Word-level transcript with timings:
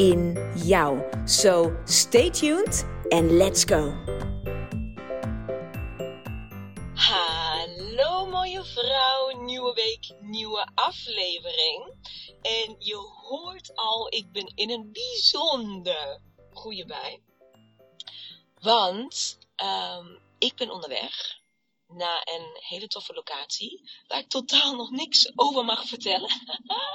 in 0.00 0.32
jou. 0.56 0.98
So 1.26 1.76
stay 1.84 2.30
tuned 2.30 2.84
and 3.12 3.32
let's 3.32 3.64
go. 3.64 3.92
Hallo 6.94 8.26
mooie 8.26 8.64
vrouw, 8.64 9.42
nieuwe 9.44 9.74
week, 9.74 10.14
nieuwe 10.20 10.68
aflevering. 10.74 11.94
En 12.42 12.76
je 12.78 12.96
hoort 12.96 13.70
al, 13.74 14.06
ik 14.12 14.32
ben 14.32 14.52
in 14.54 14.70
een 14.70 14.92
bijzonder 14.92 16.20
goede 16.52 16.86
bij. 16.86 17.20
Want 18.60 19.38
um, 19.56 20.18
ik 20.38 20.54
ben 20.54 20.70
onderweg 20.70 21.39
naar 21.92 22.28
een 22.34 22.56
hele 22.60 22.88
toffe 22.88 23.12
locatie. 23.12 23.90
Waar 24.06 24.18
ik 24.18 24.28
totaal 24.28 24.74
nog 24.74 24.90
niks 24.90 25.32
over 25.36 25.64
mag 25.64 25.86
vertellen. 25.86 26.30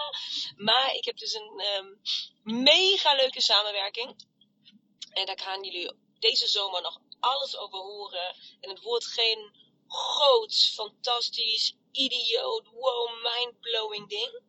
maar 0.67 0.93
ik 0.93 1.05
heb 1.05 1.17
dus 1.17 1.33
een 1.33 1.63
um, 1.77 2.01
mega 2.63 3.15
leuke 3.15 3.41
samenwerking. 3.41 4.27
En 5.09 5.25
daar 5.25 5.39
gaan 5.39 5.63
jullie 5.63 5.93
deze 6.19 6.47
zomer 6.47 6.81
nog 6.81 6.99
alles 7.19 7.57
over 7.57 7.77
horen. 7.77 8.35
En 8.59 8.69
het 8.69 8.81
wordt 8.81 9.05
geen 9.05 9.51
groots, 9.87 10.73
fantastisch, 10.73 11.75
idioot, 11.91 12.67
wow, 12.67 13.09
mindblowing 13.23 14.09
ding. 14.09 14.41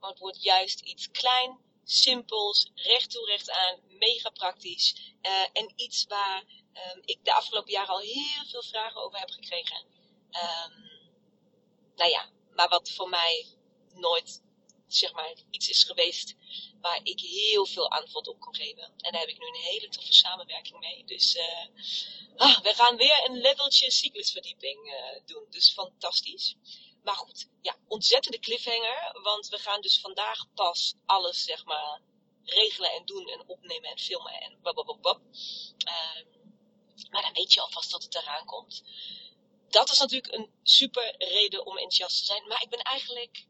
Maar 0.00 0.10
het 0.10 0.18
wordt 0.18 0.42
juist 0.42 0.80
iets 0.80 1.10
klein, 1.10 1.58
simpels, 1.84 2.70
recht 2.74 3.10
toe 3.10 3.26
recht 3.26 3.50
aan, 3.50 3.80
mega 3.88 4.30
praktisch. 4.30 5.14
Uh, 5.22 5.46
en 5.52 5.72
iets 5.76 6.04
waar 6.08 6.44
um, 6.74 7.02
ik 7.04 7.24
de 7.24 7.34
afgelopen 7.34 7.72
jaren 7.72 7.94
al 7.94 7.98
heel 7.98 8.44
veel 8.50 8.62
vragen 8.62 9.00
over 9.02 9.18
heb 9.18 9.30
gekregen. 9.30 9.84
Um, 10.32 10.90
nou 11.96 12.10
ja, 12.10 12.30
maar 12.54 12.68
wat 12.68 12.90
voor 12.90 13.08
mij 13.08 13.46
nooit 13.94 14.42
zeg 14.92 15.12
maar, 15.12 15.34
iets 15.50 15.68
is 15.68 15.84
geweest 15.84 16.34
waar 16.80 17.00
ik 17.02 17.20
heel 17.20 17.66
veel 17.66 17.90
antwoord 17.90 18.28
op 18.28 18.40
kon 18.40 18.54
geven. 18.54 18.82
En 18.82 19.12
daar 19.12 19.20
heb 19.20 19.28
ik 19.28 19.38
nu 19.38 19.46
een 19.46 19.54
hele 19.54 19.88
toffe 19.88 20.12
samenwerking 20.12 20.78
mee. 20.78 21.04
Dus 21.04 21.36
uh, 21.36 21.66
ah, 22.36 22.60
we 22.60 22.74
gaan 22.74 22.96
weer 22.96 23.24
een 23.24 23.40
leveltje 23.40 23.90
cyclusverdieping 23.90 24.86
uh, 24.86 25.26
doen. 25.26 25.46
Dus 25.50 25.72
fantastisch. 25.72 26.56
Maar 27.02 27.14
goed, 27.14 27.48
ja, 27.62 27.76
ontzettende 27.88 28.38
cliffhanger. 28.38 29.20
Want 29.22 29.48
we 29.48 29.58
gaan 29.58 29.80
dus 29.80 30.00
vandaag 30.00 30.52
pas 30.54 30.94
alles, 31.06 31.44
zeg 31.44 31.64
maar, 31.64 32.00
regelen 32.44 32.92
en 32.92 33.04
doen 33.04 33.28
en 33.28 33.48
opnemen 33.48 33.90
en 33.90 33.98
filmen 33.98 34.32
en. 34.32 34.58
Uh, 34.62 34.74
maar 37.10 37.22
dan 37.22 37.32
weet 37.32 37.52
je 37.52 37.60
alvast 37.60 37.90
dat 37.90 38.02
het 38.02 38.14
eraan 38.14 38.44
komt. 38.44 38.82
Dat 39.70 39.90
is 39.90 39.98
natuurlijk 39.98 40.34
een 40.34 40.50
super 40.62 41.14
reden 41.18 41.66
om 41.66 41.76
enthousiast 41.78 42.18
te 42.18 42.24
zijn. 42.24 42.46
Maar 42.48 42.62
ik 42.62 42.68
ben 42.68 42.82
eigenlijk 42.82 43.46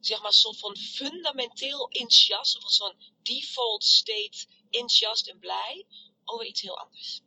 zeg 0.00 0.22
maar, 0.22 0.32
soort 0.32 0.58
van 0.58 0.76
fundamenteel 0.76 1.88
enthousiast, 1.88 2.64
of 2.64 2.70
soort 2.70 2.96
default 3.22 3.84
state 3.84 4.46
enthousiast 4.70 5.28
en 5.28 5.38
blij 5.38 5.86
over 6.24 6.46
iets 6.46 6.60
heel 6.60 6.78
anders. 6.78 7.20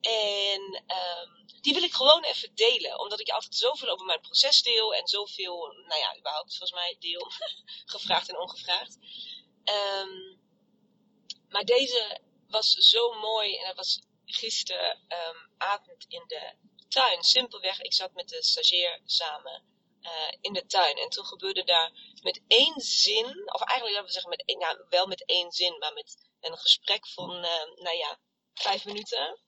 En 0.00 0.84
um, 0.86 1.46
die 1.60 1.74
wil 1.74 1.82
ik 1.82 1.92
gewoon 1.92 2.24
even 2.24 2.54
delen, 2.54 3.00
omdat 3.00 3.20
ik 3.20 3.28
altijd 3.28 3.56
zoveel 3.56 3.88
over 3.88 4.06
mijn 4.06 4.20
proces 4.20 4.62
deel 4.62 4.94
en 4.94 5.06
zoveel, 5.06 5.72
nou 5.86 6.00
ja, 6.00 6.16
überhaupt 6.18 6.56
volgens 6.56 6.72
mij 6.80 6.96
deel, 6.98 7.30
gevraagd 7.94 8.28
en 8.28 8.38
ongevraagd. 8.38 8.98
Um, 9.64 10.40
maar 11.48 11.64
deze 11.64 12.20
was 12.48 12.72
zo 12.72 13.12
mooi 13.12 13.56
en 13.56 13.66
dat 13.66 13.76
was 13.76 14.00
gisteravond 14.24 16.04
um, 16.04 16.08
in 16.08 16.24
de 16.26 16.54
tuin. 16.96 17.22
Simpelweg, 17.22 17.80
ik 17.80 17.94
zat 17.94 18.12
met 18.12 18.28
de 18.28 18.42
stagiair 18.42 19.00
samen 19.04 19.62
uh, 20.00 20.32
in 20.40 20.52
de 20.52 20.66
tuin. 20.66 20.96
En 20.96 21.08
toen 21.08 21.24
gebeurde 21.24 21.64
daar 21.64 21.90
met 22.22 22.40
één 22.46 22.80
zin, 22.80 23.52
of 23.52 23.60
eigenlijk 23.60 23.90
laten 23.90 24.04
we 24.04 24.12
zeggen 24.12 24.30
met 24.30 24.58
nou, 24.58 24.86
wel 24.88 25.06
met 25.06 25.24
één 25.24 25.52
zin, 25.52 25.78
maar 25.78 25.92
met 25.92 26.16
een 26.40 26.58
gesprek 26.58 27.06
van, 27.08 27.30
uh, 27.30 27.64
nou 27.74 27.96
ja, 27.96 28.20
vijf 28.54 28.84
minuten. 28.84 29.40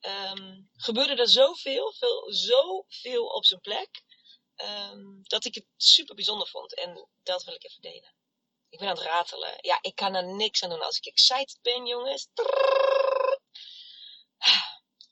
Um, 0.00 0.70
gebeurde 0.72 1.14
er 1.14 1.28
zoveel, 1.28 1.92
veel, 1.92 2.32
zoveel 2.32 3.26
op 3.26 3.44
zijn 3.44 3.60
plek, 3.60 4.02
um, 4.56 5.20
dat 5.22 5.44
ik 5.44 5.54
het 5.54 5.66
super 5.76 6.14
bijzonder 6.14 6.48
vond. 6.48 6.74
En 6.74 7.08
dat 7.22 7.44
wil 7.44 7.54
ik 7.54 7.64
even 7.64 7.80
delen. 7.80 8.14
Ik 8.68 8.78
ben 8.78 8.88
aan 8.88 8.96
het 8.96 9.04
ratelen. 9.04 9.58
Ja, 9.60 9.78
ik 9.80 9.94
kan 9.94 10.14
er 10.14 10.34
niks 10.34 10.62
aan 10.62 10.70
doen 10.70 10.82
als 10.82 10.96
ik 10.96 11.06
excited 11.06 11.58
ben, 11.62 11.86
jongens. 11.86 12.28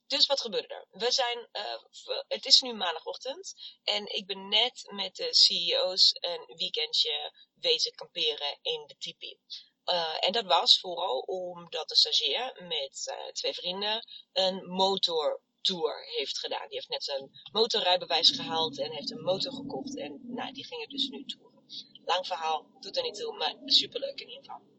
Dus 0.08 0.26
wat 0.26 0.41
gebeurde 0.41 0.74
er? 0.74 0.86
We 0.91 1.12
zijn, 1.12 1.48
uh, 1.52 2.22
het 2.28 2.44
is 2.44 2.60
nu 2.60 2.74
maandagochtend 2.74 3.54
en 3.82 4.14
ik 4.14 4.26
ben 4.26 4.48
net 4.48 4.84
met 4.91 5.16
de 5.16 5.34
CEO's 5.34 6.10
een 6.20 6.56
weekendje 6.56 7.32
wezen 7.54 7.94
kamperen 7.94 8.58
in 8.62 8.84
de 8.86 8.96
tipi. 8.98 9.38
Uh, 9.84 10.26
en 10.26 10.32
dat 10.32 10.44
was 10.44 10.80
vooral 10.80 11.19
omdat 11.19 11.88
de 11.88 11.96
stagiair 11.96 12.62
met 12.62 13.14
uh, 13.19 13.32
twee 13.32 13.54
vrienden 13.54 14.06
een 14.32 14.66
motortour 14.66 16.04
heeft 16.16 16.38
gedaan. 16.38 16.69
Die 16.69 16.76
heeft 16.76 16.88
net 16.88 17.04
zijn 17.04 17.30
motorrijbewijs 17.52 18.30
gehaald 18.30 18.78
en 18.78 18.92
heeft 18.92 19.10
een 19.10 19.22
motor 19.22 19.52
gekocht. 19.52 19.98
En 19.98 20.20
nou, 20.22 20.52
die 20.52 20.66
gingen 20.66 20.88
dus 20.88 21.08
nu 21.08 21.25
toeren. 21.25 21.64
Lang 22.04 22.26
verhaal, 22.26 22.66
doet 22.80 22.96
er 22.96 23.02
niet 23.02 23.14
toe, 23.14 23.36
maar 23.36 23.54
superleuk 23.64 24.20
in 24.20 24.28
ieder 24.28 24.44
geval. 24.44 24.78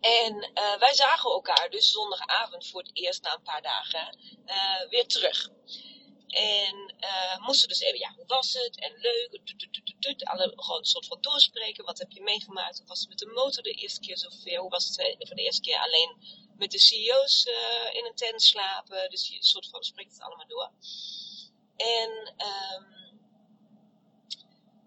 En 0.00 0.50
uh, 0.54 0.78
wij 0.78 0.94
zagen 0.94 1.30
elkaar 1.30 1.70
dus 1.70 1.90
zondagavond 1.92 2.66
voor 2.66 2.80
het 2.80 2.90
eerst 2.92 3.22
na 3.22 3.34
een 3.34 3.42
paar 3.42 3.62
dagen 3.62 4.18
uh, 4.46 4.88
weer 4.90 5.06
terug. 5.06 5.48
En 6.26 6.94
uh, 7.00 7.46
moesten 7.46 7.68
dus 7.68 7.80
even, 7.80 7.98
ja, 7.98 8.12
hoe 8.16 8.26
was 8.26 8.52
het? 8.52 8.80
En 8.80 8.92
leuk, 8.96 9.40
alle 10.22 10.52
gewoon 10.56 10.78
een 10.78 10.84
soort 10.84 11.06
van 11.06 11.20
doorspreken. 11.20 11.84
Wat 11.84 11.98
heb 11.98 12.10
je 12.10 12.22
meegemaakt? 12.22 12.78
Hoe 12.78 12.86
was 12.86 13.00
het 13.00 13.08
met 13.08 13.18
de 13.18 13.26
motor 13.26 13.62
de 13.62 13.70
eerste 13.70 14.00
keer 14.00 14.18
zoveel? 14.18 14.60
Hoe 14.60 14.70
was 14.70 14.84
het 14.84 15.16
voor 15.26 15.36
de 15.36 15.42
eerste 15.42 15.60
keer 15.60 15.78
alleen 15.78 16.16
met 16.56 16.70
de 16.70 16.78
CEO's 16.78 17.46
in 17.92 18.04
een 18.04 18.14
tent 18.14 18.42
slapen? 18.42 19.10
Dus 19.10 19.28
je 19.28 19.44
soort 19.44 19.68
van 19.68 19.82
spreekt 19.82 20.12
het 20.12 20.22
allemaal 20.22 20.46
door. 20.48 20.70
En 21.76 22.34
um, 22.46 22.96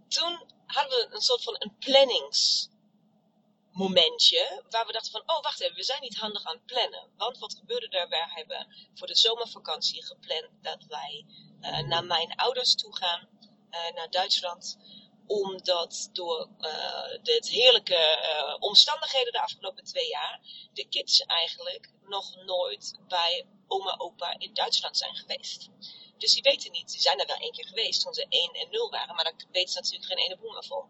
toen 0.07 0.51
hadden 0.65 0.97
we 0.97 1.15
een 1.15 1.21
soort 1.21 1.43
van 1.43 1.55
een 1.59 1.77
plannings 1.79 2.69
momentje 3.71 4.63
waar 4.69 4.85
we 4.85 4.91
dachten 4.91 5.11
van, 5.11 5.23
oh 5.25 5.41
wacht 5.41 5.61
even, 5.61 5.75
we 5.75 5.83
zijn 5.83 6.01
niet 6.01 6.17
handig 6.17 6.45
aan 6.45 6.55
het 6.55 6.65
plannen. 6.65 7.09
Want 7.17 7.37
wat 7.37 7.55
gebeurde 7.55 7.87
er? 7.89 8.09
Wij 8.09 8.27
hebben 8.29 8.89
voor 8.93 9.07
de 9.07 9.15
zomervakantie 9.15 10.05
gepland 10.05 10.49
dat 10.61 10.85
wij 10.87 11.25
uh, 11.61 11.79
naar 11.79 12.05
mijn 12.05 12.35
ouders 12.35 12.75
toe 12.75 12.95
gaan, 12.95 13.29
uh, 13.71 13.95
naar 13.95 14.09
Duitsland. 14.09 14.77
Omdat 15.27 16.09
door 16.13 16.49
de 17.21 17.45
heerlijke 17.49 18.57
omstandigheden 18.59 19.33
de 19.33 19.41
afgelopen 19.41 19.83
twee 19.83 20.07
jaar, 20.07 20.39
de 20.73 20.87
kids 20.87 21.19
eigenlijk 21.19 21.91
nog 22.01 22.35
nooit 22.35 22.99
bij 23.07 23.45
oma 23.67 23.95
opa 23.97 24.35
in 24.37 24.53
Duitsland 24.53 24.97
zijn 24.97 25.15
geweest. 25.15 25.69
Dus 26.19 26.33
die 26.33 26.41
weten 26.41 26.71
niet, 26.71 26.91
die 26.91 27.01
zijn 27.01 27.19
er 27.19 27.27
wel 27.27 27.35
één 27.35 27.51
keer 27.51 27.65
geweest 27.65 28.01
toen 28.01 28.13
ze 28.13 28.25
1 28.29 28.53
en 28.53 28.69
0 28.71 28.89
waren, 28.89 29.15
maar 29.15 29.23
daar 29.23 29.35
weten 29.51 29.71
ze 29.71 29.79
natuurlijk 29.79 30.11
geen 30.11 30.25
ene 30.25 30.37
boel 30.37 30.51
meer 30.51 30.63
van. 30.63 30.89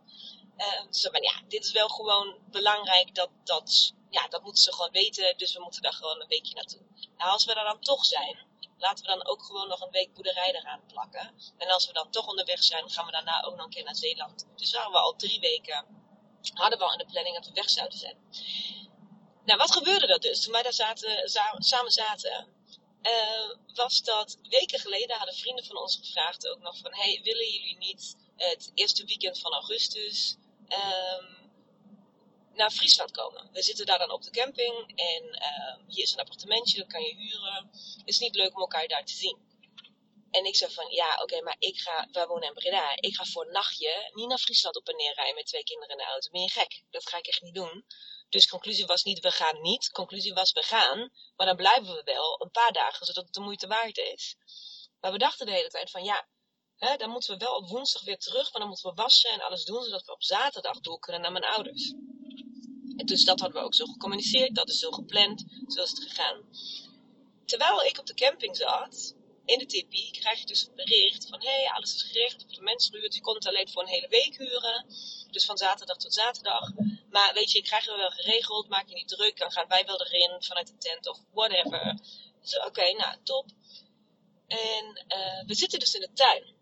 Uh, 0.58 0.92
zo 0.92 1.10
van, 1.12 1.22
ja, 1.22 1.42
dit 1.48 1.64
is 1.64 1.72
wel 1.72 1.88
gewoon 1.88 2.38
belangrijk 2.52 3.16
dat, 3.16 3.30
dat, 3.44 3.94
ja, 4.10 4.28
dat 4.28 4.44
moeten 4.44 4.64
ze 4.64 4.74
gewoon 4.74 4.92
weten. 4.92 5.38
Dus 5.38 5.54
we 5.54 5.62
moeten 5.62 5.82
daar 5.82 5.94
gewoon 5.94 6.22
een 6.22 6.28
weekje 6.28 6.56
naartoe. 6.56 6.82
Nou, 7.18 7.32
als 7.32 7.46
we 7.46 7.54
er 7.54 7.64
dan 7.64 7.80
toch 7.82 8.06
zijn, 8.06 8.48
laten 8.78 9.06
we 9.06 9.12
dan 9.12 9.28
ook 9.28 9.44
gewoon 9.44 9.68
nog 9.68 9.82
een 9.82 9.92
week 9.92 10.14
boerderij 10.14 10.56
eraan 10.56 10.86
plakken. 10.88 11.34
En 11.58 11.70
als 11.70 11.88
we 11.88 11.94
dan 11.94 12.12
toch 12.12 12.28
onderweg 12.28 12.64
zijn, 12.64 12.90
gaan 12.90 13.06
we 13.06 13.12
daarna 13.12 13.44
ook 13.44 13.56
nog 13.56 13.66
een 13.66 13.72
keer 13.72 13.84
naar 13.84 13.96
Zeeland. 13.96 14.48
Dus 14.56 14.72
waren 14.74 14.92
we 14.92 14.98
al 14.98 15.16
drie 15.16 15.40
weken, 15.40 15.86
hadden 16.54 16.80
we 16.80 16.86
al 16.86 16.92
in 16.92 16.98
de 16.98 17.12
planning 17.12 17.36
dat 17.36 17.48
we 17.48 17.54
weg 17.54 17.70
zouden 17.70 17.98
zijn. 17.98 18.18
Nou, 19.46 19.60
wat 19.60 19.72
gebeurde 19.72 20.08
er 20.08 20.20
dus 20.20 20.42
toen 20.44 20.54
wij 20.54 20.64
daar 20.64 20.74
zaten, 20.74 21.30
samen 21.58 21.92
zaten? 21.92 22.59
Uh, 23.04 23.56
was 23.74 24.02
dat 24.02 24.38
weken 24.50 24.80
geleden 24.80 25.18
hadden 25.18 25.36
vrienden 25.36 25.66
van 25.66 25.78
ons 25.78 25.96
gevraagd 25.96 26.48
ook 26.48 26.60
nog 26.60 26.78
van, 26.78 26.94
hey, 26.94 27.22
willen 27.24 27.52
jullie 27.52 27.78
niet 27.78 28.16
het 28.36 28.72
eerste 28.74 29.06
weekend 29.06 29.40
van 29.40 29.52
augustus 29.52 30.36
um, 30.68 31.52
naar 32.54 32.72
Friesland 32.72 33.12
komen. 33.12 33.50
We 33.52 33.62
zitten 33.62 33.86
daar 33.86 34.00
dan 34.00 34.12
op 34.12 34.24
de 34.24 34.32
camping 34.32 34.92
en 34.96 35.24
uh, 35.24 35.88
hier 35.88 36.04
is 36.04 36.12
een 36.12 36.20
appartementje, 36.20 36.78
dat 36.78 36.88
kan 36.88 37.02
je 37.02 37.16
huren. 37.16 37.70
Het 37.72 38.08
is 38.08 38.20
niet 38.20 38.36
leuk 38.36 38.56
om 38.56 38.62
elkaar 38.62 38.88
daar 38.88 39.06
te 39.06 39.14
zien. 39.14 39.48
En 40.32 40.46
ik 40.46 40.56
zei 40.56 40.74
van, 40.74 40.92
ja, 40.92 41.20
oké, 41.22 41.42
maar 41.42 41.56
ik 41.60 41.80
ga, 41.80 42.08
wij 42.12 42.28
wonen 42.28 42.48
in 42.48 42.54
Breda, 42.54 42.96
ik 42.96 43.16
ga 43.16 43.26
voor 43.26 43.46
een 43.46 43.52
nachtje 43.52 44.12
niet 44.14 44.28
naar 44.28 44.38
Friesland 44.38 44.76
op 44.76 44.88
en 44.88 44.96
neer 44.96 45.14
rijden 45.14 45.36
met 45.36 45.46
twee 45.46 45.64
kinderen 45.64 45.92
in 45.92 45.98
de 45.98 46.12
auto. 46.12 46.30
Ben 46.30 46.42
je 46.42 46.50
gek? 46.50 46.84
Dat 46.90 47.10
ga 47.10 47.18
ik 47.18 47.28
echt 47.28 47.42
niet 47.42 47.54
doen. 47.54 47.86
Dus 48.30 48.48
conclusie 48.48 48.86
was 48.86 49.04
niet, 49.04 49.20
we 49.20 49.32
gaan 49.32 49.62
niet. 49.62 49.90
Conclusie 49.90 50.34
was, 50.34 50.52
we 50.52 50.64
gaan. 50.64 51.12
Maar 51.36 51.48
dan 51.48 51.56
blijven 51.56 51.96
we 51.96 52.02
wel 52.04 52.42
een 52.42 52.52
paar 52.52 52.72
dagen, 52.72 53.06
zodat 53.06 53.24
het 53.24 53.34
de 53.34 53.42
moeite 53.42 53.68
waard 53.68 53.98
is. 53.98 54.36
Maar 55.00 55.12
we 55.12 55.18
dachten 55.18 55.46
de 55.46 55.52
hele 55.52 55.70
tijd 55.70 55.92
van, 55.92 56.04
ja, 56.04 56.28
hè, 56.76 56.96
dan 56.96 57.10
moeten 57.10 57.34
we 57.34 57.46
wel 57.46 57.56
op 57.56 57.70
woensdag 57.70 58.04
weer 58.04 58.18
terug. 58.18 58.52
Maar 58.52 58.62
dan 58.62 58.68
moeten 58.68 58.90
we 58.90 59.02
wassen 59.02 59.32
en 59.32 59.42
alles 59.42 59.64
doen, 59.64 59.84
zodat 59.84 60.06
we 60.06 60.12
op 60.12 60.24
zaterdag 60.24 60.80
door 60.80 61.00
kunnen 61.00 61.22
naar 61.22 61.32
mijn 61.32 61.46
ouders. 61.46 61.90
En 62.98 63.06
dus 63.06 63.26
dat 63.26 63.40
hadden 63.40 63.60
we 63.60 63.66
ook 63.66 63.76
zo 63.76 63.86
gecommuniceerd. 63.86 64.56
Dat 64.56 64.70
is 64.70 64.80
zo 64.80 64.92
gepland. 64.92 65.46
Zo 65.68 65.82
is 65.82 65.90
het 65.90 66.04
gegaan. 66.04 66.44
Terwijl 67.46 67.84
ik 67.84 68.00
op 68.00 68.06
de 68.06 68.14
camping 68.14 68.58
zat, 68.58 69.16
in 69.50 69.60
de 69.60 69.66
tipi, 69.66 70.12
krijg 70.12 70.40
je 70.40 70.46
dus 70.46 70.68
een 70.68 70.76
bericht 70.76 71.28
van, 71.28 71.42
hé, 71.42 71.50
hey, 71.50 71.70
alles 71.70 71.96
is 71.96 72.02
geregeld, 72.02 72.44
op 72.44 72.54
de 72.54 72.62
mensen 72.62 72.94
gehuurd. 72.94 73.14
Je 73.14 73.22
kon 73.22 73.36
het 73.36 73.48
alleen 73.48 73.70
voor 73.70 73.82
een 73.82 73.88
hele 73.88 74.08
week 74.08 74.38
huren. 74.38 74.86
Dus 75.32 75.46
van 75.46 75.58
zaterdag 75.58 75.98
tot 75.98 76.14
zaterdag. 76.14 76.72
Maar 77.10 77.34
weet 77.34 77.52
je, 77.52 77.58
ik 77.58 77.64
krijg 77.64 77.86
het 77.86 77.96
wel 77.96 78.10
geregeld, 78.10 78.68
maak 78.68 78.88
je 78.88 78.96
niet 78.96 79.08
druk. 79.08 79.38
Dan 79.38 79.52
gaan 79.52 79.68
wij 79.68 79.86
wel 79.86 80.02
erin 80.02 80.44
vanuit 80.44 80.68
de 80.68 80.78
tent 80.78 81.08
of 81.08 81.20
whatever. 81.32 82.00
Dus 82.42 82.58
oké, 82.58 82.92
nou, 82.92 83.18
top. 83.24 83.46
En 84.48 85.06
uh, 85.08 85.46
we 85.46 85.56
zitten 85.56 85.80
dus 85.80 85.94
in 85.94 86.02
de 86.02 86.14
tuin. 86.14 86.58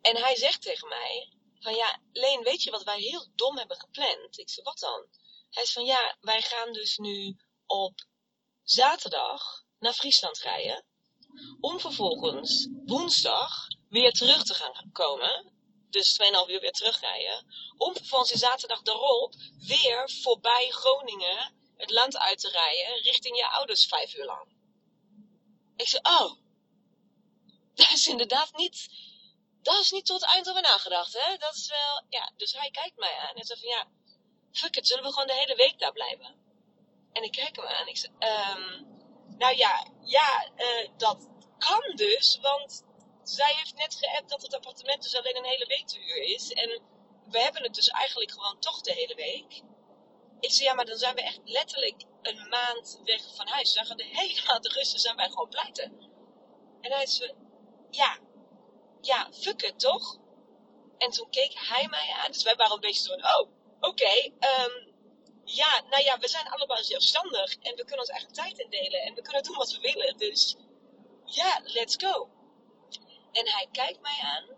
En 0.00 0.16
hij 0.16 0.36
zegt 0.36 0.62
tegen 0.62 0.88
mij, 0.88 1.32
van 1.60 1.74
ja, 1.74 2.00
Leen, 2.12 2.42
weet 2.42 2.62
je 2.62 2.70
wat 2.70 2.84
wij 2.84 3.00
heel 3.00 3.26
dom 3.34 3.58
hebben 3.58 3.76
gepland? 3.76 4.38
Ik 4.38 4.50
zeg, 4.50 4.64
wat 4.64 4.78
dan? 4.78 5.06
Hij 5.50 5.62
is 5.62 5.72
van 5.72 5.84
ja, 5.84 6.16
wij 6.20 6.42
gaan 6.42 6.72
dus 6.72 6.96
nu 6.96 7.36
op 7.66 8.06
zaterdag 8.62 9.61
naar 9.82 9.92
Friesland 9.92 10.38
rijden. 10.38 10.84
Om 11.60 11.80
vervolgens 11.80 12.68
woensdag 12.86 13.66
weer 13.88 14.12
terug 14.12 14.42
te 14.42 14.54
gaan 14.54 14.90
komen. 14.92 15.52
Dus 15.90 16.20
2,5 16.22 16.50
uur 16.50 16.60
weer 16.60 16.72
terugrijden. 16.72 17.46
Om 17.76 17.94
vervolgens 17.96 18.30
de 18.30 18.38
zaterdag 18.38 18.82
daarop 18.82 19.34
weer 19.58 20.10
voorbij 20.10 20.68
Groningen 20.70 21.54
het 21.76 21.90
land 21.90 22.16
uit 22.16 22.38
te 22.38 22.48
rijden. 22.48 23.02
Richting 23.02 23.36
je 23.36 23.48
ouders 23.48 23.86
vijf 23.86 24.14
uur 24.16 24.24
lang. 24.24 24.48
Ik 25.76 25.88
zeg, 25.88 26.00
oh. 26.02 26.32
Dat 27.74 27.90
is 27.90 28.06
inderdaad 28.06 28.56
niet 28.56 28.88
dat 29.62 29.80
is 29.80 29.90
niet 29.90 30.06
tot 30.06 30.24
eind 30.24 30.48
over 30.48 30.62
nagedacht, 30.62 31.12
hè? 31.12 31.36
Dat 31.36 31.54
is 31.54 31.68
wel, 31.68 32.02
ja. 32.08 32.32
Dus 32.36 32.52
hij 32.52 32.70
kijkt 32.70 32.96
mij 32.96 33.16
aan 33.16 33.34
en 33.34 33.44
zegt 33.44 33.60
van, 33.60 33.68
ja, 33.68 33.86
fuck 34.52 34.76
it, 34.76 34.86
zullen 34.86 35.04
we 35.04 35.12
gewoon 35.12 35.26
de 35.26 35.34
hele 35.34 35.56
week 35.56 35.78
daar 35.78 35.92
blijven? 35.92 36.40
En 37.12 37.22
ik 37.22 37.32
kijk 37.32 37.56
hem 37.56 37.66
aan 37.66 37.88
ik 37.88 37.96
zeg, 37.96 38.10
um, 38.10 38.92
nou 39.38 39.56
ja, 39.56 39.86
ja, 40.00 40.50
uh, 40.56 40.88
dat 40.96 41.28
kan 41.58 41.96
dus, 41.96 42.38
want 42.40 42.84
zij 43.22 43.54
heeft 43.56 43.74
net 43.74 43.94
geappt 43.94 44.28
dat 44.28 44.42
het 44.42 44.54
appartement 44.54 45.02
dus 45.02 45.16
alleen 45.16 45.36
een 45.36 45.44
hele 45.44 45.66
week 45.66 45.86
te 45.86 45.98
huur 45.98 46.22
is. 46.22 46.52
En 46.52 46.82
we 47.30 47.38
hebben 47.38 47.62
het 47.62 47.74
dus 47.74 47.88
eigenlijk 47.88 48.30
gewoon 48.32 48.58
toch 48.58 48.80
de 48.80 48.92
hele 48.92 49.14
week. 49.14 49.62
Ik 50.40 50.50
zeg, 50.50 50.66
ja, 50.66 50.74
maar 50.74 50.84
dan 50.84 50.96
zijn 50.96 51.14
we 51.14 51.22
echt 51.22 51.40
letterlijk 51.44 52.04
een 52.22 52.48
maand 52.48 53.00
weg 53.04 53.34
van 53.34 53.48
huis. 53.48 53.72
Dan 53.72 53.86
gaan 53.86 53.96
de 53.96 54.10
hele 54.20 54.42
maand 54.46 54.66
rusten, 54.66 55.00
zijn 55.00 55.16
wij 55.16 55.28
gewoon 55.28 55.48
pleiten. 55.48 56.10
En 56.80 56.92
hij 56.92 57.06
zei, 57.06 57.34
ja, 57.90 58.18
ja, 59.00 59.28
fuck 59.32 59.62
het 59.62 59.78
toch? 59.78 60.18
En 60.98 61.10
toen 61.10 61.30
keek 61.30 61.52
hij 61.54 61.86
mij 61.88 62.12
aan. 62.12 62.32
Dus 62.32 62.42
wij 62.42 62.56
waren 62.56 62.74
een 62.74 62.80
beetje 62.80 63.02
zo 63.02 63.12
oh, 63.12 63.48
oké. 63.80 63.88
Okay, 63.88 64.34
um, 64.40 64.91
ja, 65.54 65.82
nou 65.90 66.02
ja, 66.02 66.18
we 66.18 66.28
zijn 66.28 66.48
allebei 66.48 66.82
zelfstandig. 66.82 67.54
En 67.54 67.76
we 67.76 67.84
kunnen 67.84 67.98
ons 67.98 68.08
eigen 68.08 68.32
tijd 68.32 68.58
indelen. 68.58 69.02
En 69.02 69.14
we 69.14 69.22
kunnen 69.22 69.42
doen 69.42 69.56
wat 69.56 69.72
we 69.72 69.80
willen. 69.80 70.16
Dus 70.16 70.56
ja, 71.24 71.60
let's 71.64 71.96
go. 71.96 72.28
En 73.32 73.48
hij 73.48 73.68
kijkt 73.72 74.00
mij 74.00 74.18
aan. 74.20 74.48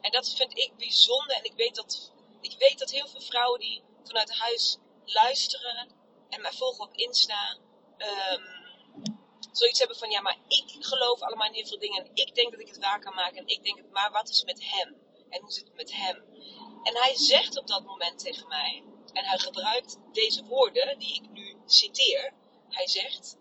En 0.00 0.10
dat 0.10 0.34
vind 0.34 0.58
ik 0.58 0.76
bijzonder. 0.76 1.36
En 1.36 1.44
ik 1.44 1.54
weet 1.56 1.74
dat, 1.74 2.12
ik 2.40 2.54
weet 2.58 2.78
dat 2.78 2.90
heel 2.90 3.08
veel 3.08 3.20
vrouwen 3.20 3.60
die 3.60 3.82
vanuit 4.04 4.38
huis 4.38 4.78
luisteren 5.04 5.88
en 6.28 6.40
mij 6.40 6.52
volgen 6.52 6.84
op 6.84 6.94
Insta. 6.94 7.56
Um, 7.98 8.62
zoiets 9.52 9.78
hebben 9.78 9.96
van, 9.96 10.10
ja, 10.10 10.20
maar 10.20 10.38
ik 10.48 10.76
geloof 10.78 11.20
allemaal 11.20 11.46
in 11.46 11.54
heel 11.54 11.66
veel 11.66 11.78
dingen. 11.78 12.04
En 12.04 12.10
ik 12.14 12.34
denk 12.34 12.50
dat 12.50 12.60
ik 12.60 12.68
het 12.68 12.78
waar 12.78 13.00
kan 13.00 13.14
maken. 13.14 13.36
En 13.36 13.46
ik 13.46 13.64
denk, 13.64 13.82
maar 13.90 14.10
wat 14.10 14.28
is 14.28 14.44
met 14.44 14.64
hem? 14.64 15.02
En 15.28 15.40
hoe 15.40 15.52
zit 15.52 15.64
het 15.64 15.74
met 15.74 15.92
hem? 15.92 16.24
En 16.82 16.96
hij 16.96 17.16
zegt 17.16 17.58
op 17.58 17.66
dat 17.66 17.84
moment 17.84 18.18
tegen 18.18 18.48
mij, 18.48 18.84
en 19.14 19.24
hij 19.24 19.38
gebruikt 19.38 19.98
deze 20.12 20.44
woorden 20.44 20.98
die 20.98 21.14
ik 21.14 21.30
nu 21.30 21.56
citeer. 21.66 22.32
Hij 22.68 22.88
zegt, 22.88 23.36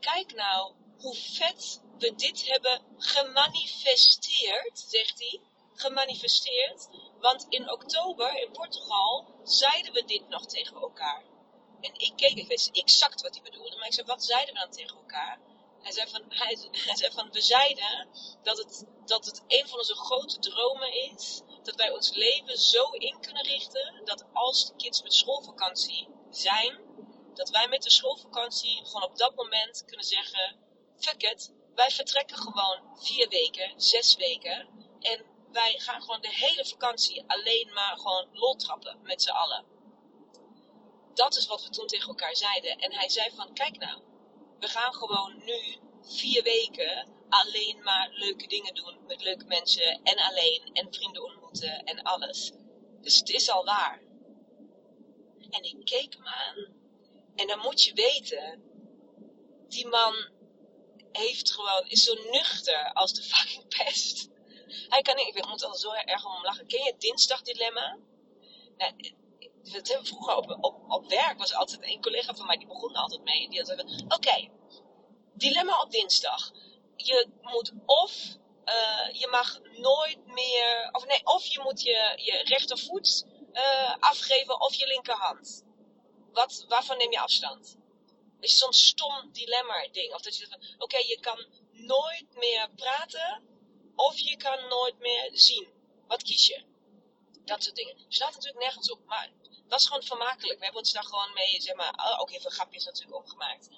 kijk 0.00 0.34
nou 0.34 0.74
hoe 0.98 1.14
vet 1.14 1.82
we 1.98 2.14
dit 2.14 2.46
hebben 2.48 2.80
gemanifesteerd, 2.98 4.84
zegt 4.88 5.18
hij. 5.18 5.40
Gemanifesteerd. 5.74 6.88
Want 7.20 7.46
in 7.48 7.70
oktober 7.70 8.42
in 8.42 8.52
Portugal 8.52 9.26
zeiden 9.42 9.92
we 9.92 10.04
dit 10.04 10.28
nog 10.28 10.46
tegen 10.46 10.76
elkaar. 10.76 11.22
En 11.80 11.92
ik 11.94 12.12
keek, 12.16 12.36
ik 12.36 12.76
exact 12.76 13.22
wat 13.22 13.34
hij 13.34 13.42
bedoelde. 13.42 13.76
Maar 13.76 13.86
ik 13.86 13.92
zei, 13.92 14.06
wat 14.06 14.24
zeiden 14.24 14.54
we 14.54 14.60
dan 14.60 14.70
tegen 14.70 14.96
elkaar? 14.96 15.40
Hij 15.82 15.92
zei 15.92 16.10
van, 16.10 16.22
hij, 16.28 16.58
hij 16.86 16.96
zei 16.96 17.12
van 17.12 17.30
we 17.30 17.40
zeiden 17.40 18.08
dat 18.42 18.58
het, 18.58 18.84
dat 19.04 19.24
het 19.24 19.42
een 19.46 19.68
van 19.68 19.78
onze 19.78 19.94
grote 19.94 20.38
dromen 20.38 21.12
is. 21.12 21.40
Dat 21.62 21.74
wij 21.74 21.90
ons 21.90 22.10
leven 22.14 22.58
zo 22.58 22.90
in 22.90 23.20
kunnen 23.20 23.42
richten. 23.42 24.00
Dat 24.04 24.24
als 24.32 24.66
de 24.66 24.76
kids 24.76 25.02
met 25.02 25.14
schoolvakantie 25.14 26.08
zijn. 26.30 26.80
Dat 27.34 27.50
wij 27.50 27.68
met 27.68 27.82
de 27.82 27.90
schoolvakantie 27.90 28.84
gewoon 28.84 29.02
op 29.02 29.16
dat 29.16 29.34
moment 29.34 29.84
kunnen 29.86 30.06
zeggen. 30.06 30.56
Fuck 30.96 31.22
it. 31.22 31.52
Wij 31.74 31.90
vertrekken 31.90 32.36
gewoon 32.36 32.98
vier 32.98 33.28
weken, 33.28 33.80
zes 33.80 34.16
weken. 34.16 34.68
En 35.00 35.24
wij 35.52 35.78
gaan 35.78 36.00
gewoon 36.00 36.20
de 36.20 36.34
hele 36.34 36.64
vakantie 36.64 37.24
alleen 37.26 37.70
maar 37.72 37.96
gewoon 37.96 38.28
lol 38.32 38.56
trappen 38.56 38.98
met 39.02 39.22
z'n 39.22 39.30
allen 39.30 39.72
dat 41.14 41.36
is 41.36 41.46
wat 41.46 41.62
we 41.62 41.70
toen 41.70 41.86
tegen 41.86 42.08
elkaar 42.08 42.36
zeiden. 42.36 42.78
En 42.78 42.92
hij 42.92 43.08
zei 43.08 43.30
van, 43.34 43.54
kijk 43.54 43.78
nou, 43.78 44.02
we 44.58 44.68
gaan 44.68 44.94
gewoon 44.94 45.44
nu 45.44 45.78
vier 46.02 46.42
weken 46.42 47.08
alleen 47.28 47.82
maar 47.82 48.08
leuke 48.12 48.46
dingen 48.46 48.74
doen 48.74 48.98
met 49.06 49.22
leuke 49.22 49.44
mensen 49.44 50.02
en 50.02 50.18
alleen 50.18 50.70
en 50.72 50.94
vrienden 50.94 51.22
ontmoeten 51.22 51.41
en 51.60 52.02
alles. 52.02 52.52
Dus 53.00 53.18
het 53.18 53.28
is 53.28 53.50
al 53.50 53.64
waar. 53.64 54.02
En 55.50 55.62
ik 55.62 55.84
keek 55.84 56.14
hem 56.14 56.26
aan 56.26 56.80
en 57.34 57.46
dan 57.46 57.58
moet 57.58 57.82
je 57.82 57.94
weten, 57.94 58.62
die 59.68 59.86
man 59.86 60.14
heeft 61.12 61.50
gewoon, 61.50 61.88
is 61.88 62.04
zo 62.04 62.14
nuchter 62.30 62.92
als 62.92 63.12
de 63.12 63.22
fucking 63.32 63.68
pest. 63.68 64.30
Hij 64.88 65.02
kan 65.02 65.16
niet, 65.16 65.36
ik 65.36 65.46
moet 65.48 65.64
al 65.64 65.74
zo 65.74 65.92
erg 65.92 66.26
om 66.26 66.42
lachen. 66.42 66.66
Ken 66.66 66.84
je 66.84 66.90
het 66.90 67.00
dinsdagdilemma? 67.00 67.98
Nou, 68.76 69.12
dat 69.62 69.88
hebben 69.88 70.06
vroeger 70.06 70.36
op, 70.36 70.56
op, 70.60 70.76
op 70.88 71.08
werk 71.08 71.38
was 71.38 71.54
altijd 71.54 71.82
een 71.82 72.00
collega 72.00 72.34
van 72.34 72.46
mij 72.46 72.56
die 72.56 72.66
begon 72.66 72.94
er 72.94 73.00
altijd 73.00 73.22
mee. 73.22 73.48
Die 73.48 73.60
had 73.60 74.04
Oké, 74.08 74.48
dilemma 75.32 75.80
op 75.82 75.90
dinsdag. 75.90 76.52
Je 76.96 77.28
moet 77.40 77.72
of 77.86 78.36
uh, 78.64 79.20
je 79.20 79.26
mag 79.30 79.60
nooit 79.62 80.26
meer, 80.26 80.88
of 80.92 81.06
nee, 81.06 81.26
of 81.26 81.44
je 81.44 81.60
moet 81.60 81.82
je, 81.82 82.12
je 82.16 82.42
rechtervoet 82.44 83.26
uh, 83.52 83.96
afgeven 83.98 84.60
of 84.60 84.74
je 84.74 84.86
linkerhand. 84.86 85.64
Wat, 86.32 86.64
waarvan 86.68 86.96
neem 86.96 87.10
je 87.10 87.20
afstand? 87.20 87.76
Is 88.40 88.58
zo'n 88.58 88.72
stom 88.72 89.32
dilemma 89.32 89.88
ding. 89.92 90.14
Of 90.14 90.20
dat 90.20 90.36
je 90.36 90.46
van, 90.46 90.62
oké, 90.78 90.96
je 90.96 91.18
kan 91.20 91.46
nooit 91.72 92.26
meer 92.34 92.70
praten 92.76 93.42
of 93.96 94.18
je 94.18 94.36
kan 94.36 94.68
nooit 94.68 94.98
meer 94.98 95.30
zien. 95.32 95.68
Wat 96.06 96.22
kies 96.22 96.46
je? 96.46 96.64
Dat 97.44 97.62
soort 97.62 97.76
dingen. 97.76 97.96
Slaat 98.08 98.34
natuurlijk 98.34 98.62
nergens 98.62 98.90
op, 98.90 99.04
maar 99.04 99.32
dat 99.68 99.80
is 99.80 99.86
gewoon 99.86 100.02
vermakelijk. 100.02 100.58
We 100.58 100.64
hebben 100.64 100.82
ons 100.82 100.92
daar 100.92 101.04
gewoon 101.04 101.32
mee, 101.34 101.60
zeg 101.60 101.74
maar, 101.74 101.92
oh, 101.94 102.20
ook 102.20 102.30
even 102.30 102.50
grapjes 102.50 102.84
natuurlijk 102.84 103.16
opgemaakt. 103.16 103.68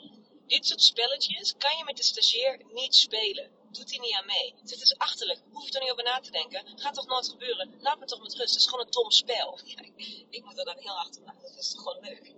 Dit 0.47 0.67
soort 0.67 0.83
spelletjes 0.83 1.55
kan 1.59 1.77
je 1.77 1.85
met 1.85 1.97
de 1.97 2.03
stagiair 2.03 2.61
niet 2.73 2.95
spelen. 2.95 3.64
Doet 3.77 3.91
hij 3.91 3.99
niet 3.99 4.15
aan 4.15 4.27
mee. 4.27 4.55
Het 4.61 4.83
is 4.83 4.99
achterlijk. 4.99 5.41
Hoef 5.53 5.67
je 5.67 5.73
er 5.73 5.81
niet 5.81 5.91
over 5.91 6.05
na 6.05 6.21
te 6.21 6.31
denken. 6.31 6.79
Gaat 6.79 6.95
toch 6.95 7.07
nooit 7.07 7.29
gebeuren. 7.29 7.75
Laat 7.81 7.99
me 7.99 8.07
toch 8.07 8.23
met 8.23 8.35
rust. 8.35 8.53
Het 8.53 8.61
is 8.61 8.69
gewoon 8.69 8.85
een 8.85 8.93
dom 8.93 9.11
spel. 9.11 9.59
ik 10.37 10.45
moet 10.45 10.59
er 10.59 10.65
dan 10.65 10.79
heel 10.79 10.99
achter 10.99 11.23
maken. 11.23 11.43
Dat 11.43 11.59
is 11.59 11.73
toch 11.73 11.83
gewoon 11.83 12.01
leuk. 12.01 12.35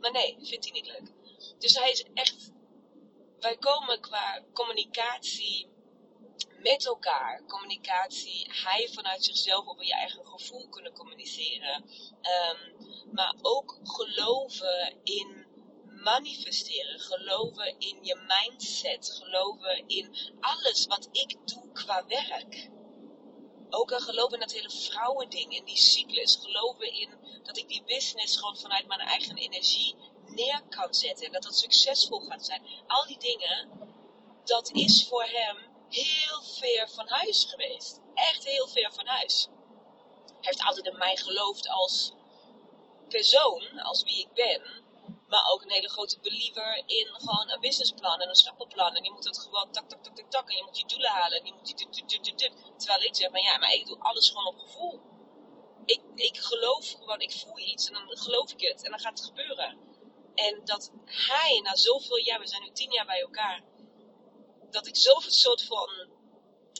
Maar 0.00 0.12
nee, 0.12 0.36
vindt 0.40 0.64
hij 0.64 0.72
niet 0.72 0.86
leuk. 0.86 1.12
Dus 1.58 1.74
hij 1.74 1.90
is 1.90 2.04
echt. 2.14 2.50
Wij 3.40 3.56
komen 3.56 4.00
qua 4.00 4.44
communicatie 4.52 5.68
met 6.62 6.86
elkaar. 6.86 7.42
Communicatie, 7.46 8.50
hij 8.52 8.88
vanuit 8.92 9.24
zichzelf 9.24 9.66
over 9.66 9.84
je 9.84 9.94
eigen 9.94 10.26
gevoel 10.26 10.68
kunnen 10.68 10.92
communiceren. 10.92 11.84
Um, 12.22 12.90
maar 13.12 13.34
ook 13.42 13.78
geloven 13.82 15.00
in 15.02 15.46
manifesteren, 16.02 17.00
geloven 17.00 17.74
in 17.78 17.98
je 18.02 18.16
mindset, 18.16 19.20
geloven 19.22 19.84
in 19.86 20.16
alles 20.40 20.86
wat 20.86 21.08
ik 21.12 21.36
doe 21.44 21.72
qua 21.72 22.06
werk. 22.06 22.70
Ook 23.70 23.90
een 23.90 24.00
geloven 24.00 24.32
in 24.32 24.40
dat 24.40 24.52
hele 24.52 24.70
vrouwending, 24.70 25.56
in 25.56 25.64
die 25.64 25.76
cyclus. 25.76 26.38
Geloven 26.42 26.92
in 26.92 27.10
dat 27.42 27.56
ik 27.56 27.68
die 27.68 27.82
business 27.84 28.36
gewoon 28.36 28.56
vanuit 28.56 28.86
mijn 28.86 29.00
eigen 29.00 29.36
energie 29.36 29.94
neer 30.26 30.62
kan 30.68 30.94
zetten. 30.94 31.26
En 31.26 31.32
dat 31.32 31.42
dat 31.42 31.58
succesvol 31.58 32.20
gaat 32.20 32.44
zijn. 32.44 32.62
Al 32.86 33.06
die 33.06 33.18
dingen, 33.18 33.68
dat 34.44 34.70
is 34.72 35.06
voor 35.08 35.24
hem 35.24 35.56
heel 35.88 36.42
ver 36.42 36.90
van 36.90 37.08
huis 37.08 37.44
geweest. 37.44 38.00
Echt 38.14 38.44
heel 38.44 38.68
ver 38.68 38.92
van 38.92 39.06
huis. 39.06 39.48
Hij 40.26 40.36
heeft 40.40 40.62
altijd 40.62 40.86
in 40.86 40.98
mij 40.98 41.16
geloofd 41.16 41.68
als 41.68 42.12
persoon, 43.08 43.80
als 43.80 44.02
wie 44.02 44.18
ik 44.18 44.32
ben, 44.34 44.81
maar 45.32 45.50
ook 45.52 45.62
een 45.62 45.70
hele 45.70 45.88
grote 45.88 46.18
believer 46.20 46.82
in 46.86 47.06
gewoon 47.12 47.50
een 47.50 47.60
businessplan 47.60 48.20
en 48.20 48.28
een 48.28 48.34
stappenplan. 48.34 48.94
En 48.96 49.04
je 49.04 49.12
moet 49.12 49.24
het 49.24 49.38
gewoon 49.38 49.72
tak, 49.72 49.88
tak, 49.88 50.02
tak, 50.04 50.16
tak, 50.16 50.30
tak. 50.30 50.50
En 50.50 50.56
je 50.56 50.62
moet 50.62 50.78
je 50.78 50.86
doelen 50.86 51.10
halen. 51.10 51.38
En 51.38 51.46
je 51.46 51.52
moet 51.52 51.66
dit, 51.66 51.78
dit, 51.78 52.08
dit, 52.08 52.24
dit, 52.24 52.38
dit. 52.38 52.52
Terwijl 52.76 53.02
ik 53.02 53.16
zeg, 53.16 53.30
maar 53.30 53.42
ja, 53.42 53.58
maar 53.58 53.72
ik 53.72 53.86
doe 53.86 53.98
alles 53.98 54.28
gewoon 54.28 54.46
op 54.46 54.58
gevoel. 54.58 55.00
Ik, 55.84 56.00
ik 56.14 56.36
geloof 56.36 56.90
gewoon, 56.90 57.20
ik 57.20 57.32
voel 57.32 57.58
iets 57.58 57.86
en 57.86 57.92
dan 57.92 58.18
geloof 58.18 58.50
ik 58.52 58.60
het. 58.60 58.84
En 58.84 58.90
dan 58.90 59.00
gaat 59.00 59.18
het 59.18 59.28
gebeuren. 59.28 59.78
En 60.34 60.60
dat 60.64 60.92
hij 61.04 61.60
na 61.62 61.76
zoveel 61.76 62.16
jaar, 62.18 62.40
we 62.40 62.46
zijn 62.46 62.62
nu 62.62 62.70
tien 62.72 62.92
jaar 62.92 63.06
bij 63.06 63.20
elkaar, 63.20 63.62
dat 64.70 64.86
ik 64.86 64.96
zoveel 64.96 65.30
soort 65.30 65.62
van 65.62 65.88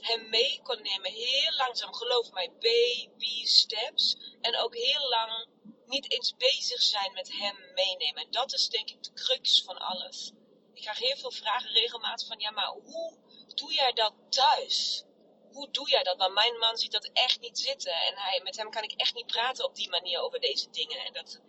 hem 0.01 0.29
mee 0.29 0.61
kon 0.63 0.83
nemen. 0.83 1.13
Heel 1.13 1.57
langzaam, 1.57 1.95
geloof 1.95 2.31
mij, 2.31 2.53
baby 2.59 3.47
steps. 3.47 4.17
En 4.41 4.57
ook 4.57 4.75
heel 4.75 5.09
lang 5.09 5.47
niet 5.93 6.13
eens 6.13 6.35
bezig 6.37 6.83
zijn 6.83 7.13
met 7.13 7.33
hem 7.33 7.57
meenemen. 7.75 8.31
Dat 8.31 8.53
is 8.53 8.69
denk 8.69 8.91
ik 8.91 9.03
de 9.03 9.13
crux 9.13 9.63
van 9.63 9.79
alles. 9.79 10.33
Ik 10.75 10.83
krijg 10.83 10.99
heel 10.99 11.17
veel 11.17 11.31
vragen 11.31 11.71
regelmatig 11.71 12.27
van, 12.27 12.39
ja, 12.39 12.51
maar 12.51 12.73
hoe 12.85 13.19
doe 13.55 13.73
jij 13.73 13.93
dat 13.93 14.15
thuis? 14.29 15.05
Hoe 15.53 15.71
doe 15.71 15.89
jij 15.91 16.03
dat? 16.03 16.19
Maar 16.19 16.33
mijn 16.33 16.59
man 16.59 16.77
ziet 16.77 16.93
dat 16.93 17.11
echt 17.13 17.41
niet 17.41 17.59
zitten. 17.59 17.93
En 17.93 18.15
hij, 18.17 18.41
met 18.45 18.57
hem 18.57 18.71
kan 18.71 18.83
ik 18.83 18.93
echt 18.93 19.15
niet 19.15 19.27
praten 19.27 19.65
op 19.65 19.75
die 19.75 19.89
manier 19.89 20.21
over 20.21 20.41
deze 20.41 20.71
dingen. 20.71 20.99
En 21.05 21.13
dat 21.13 21.41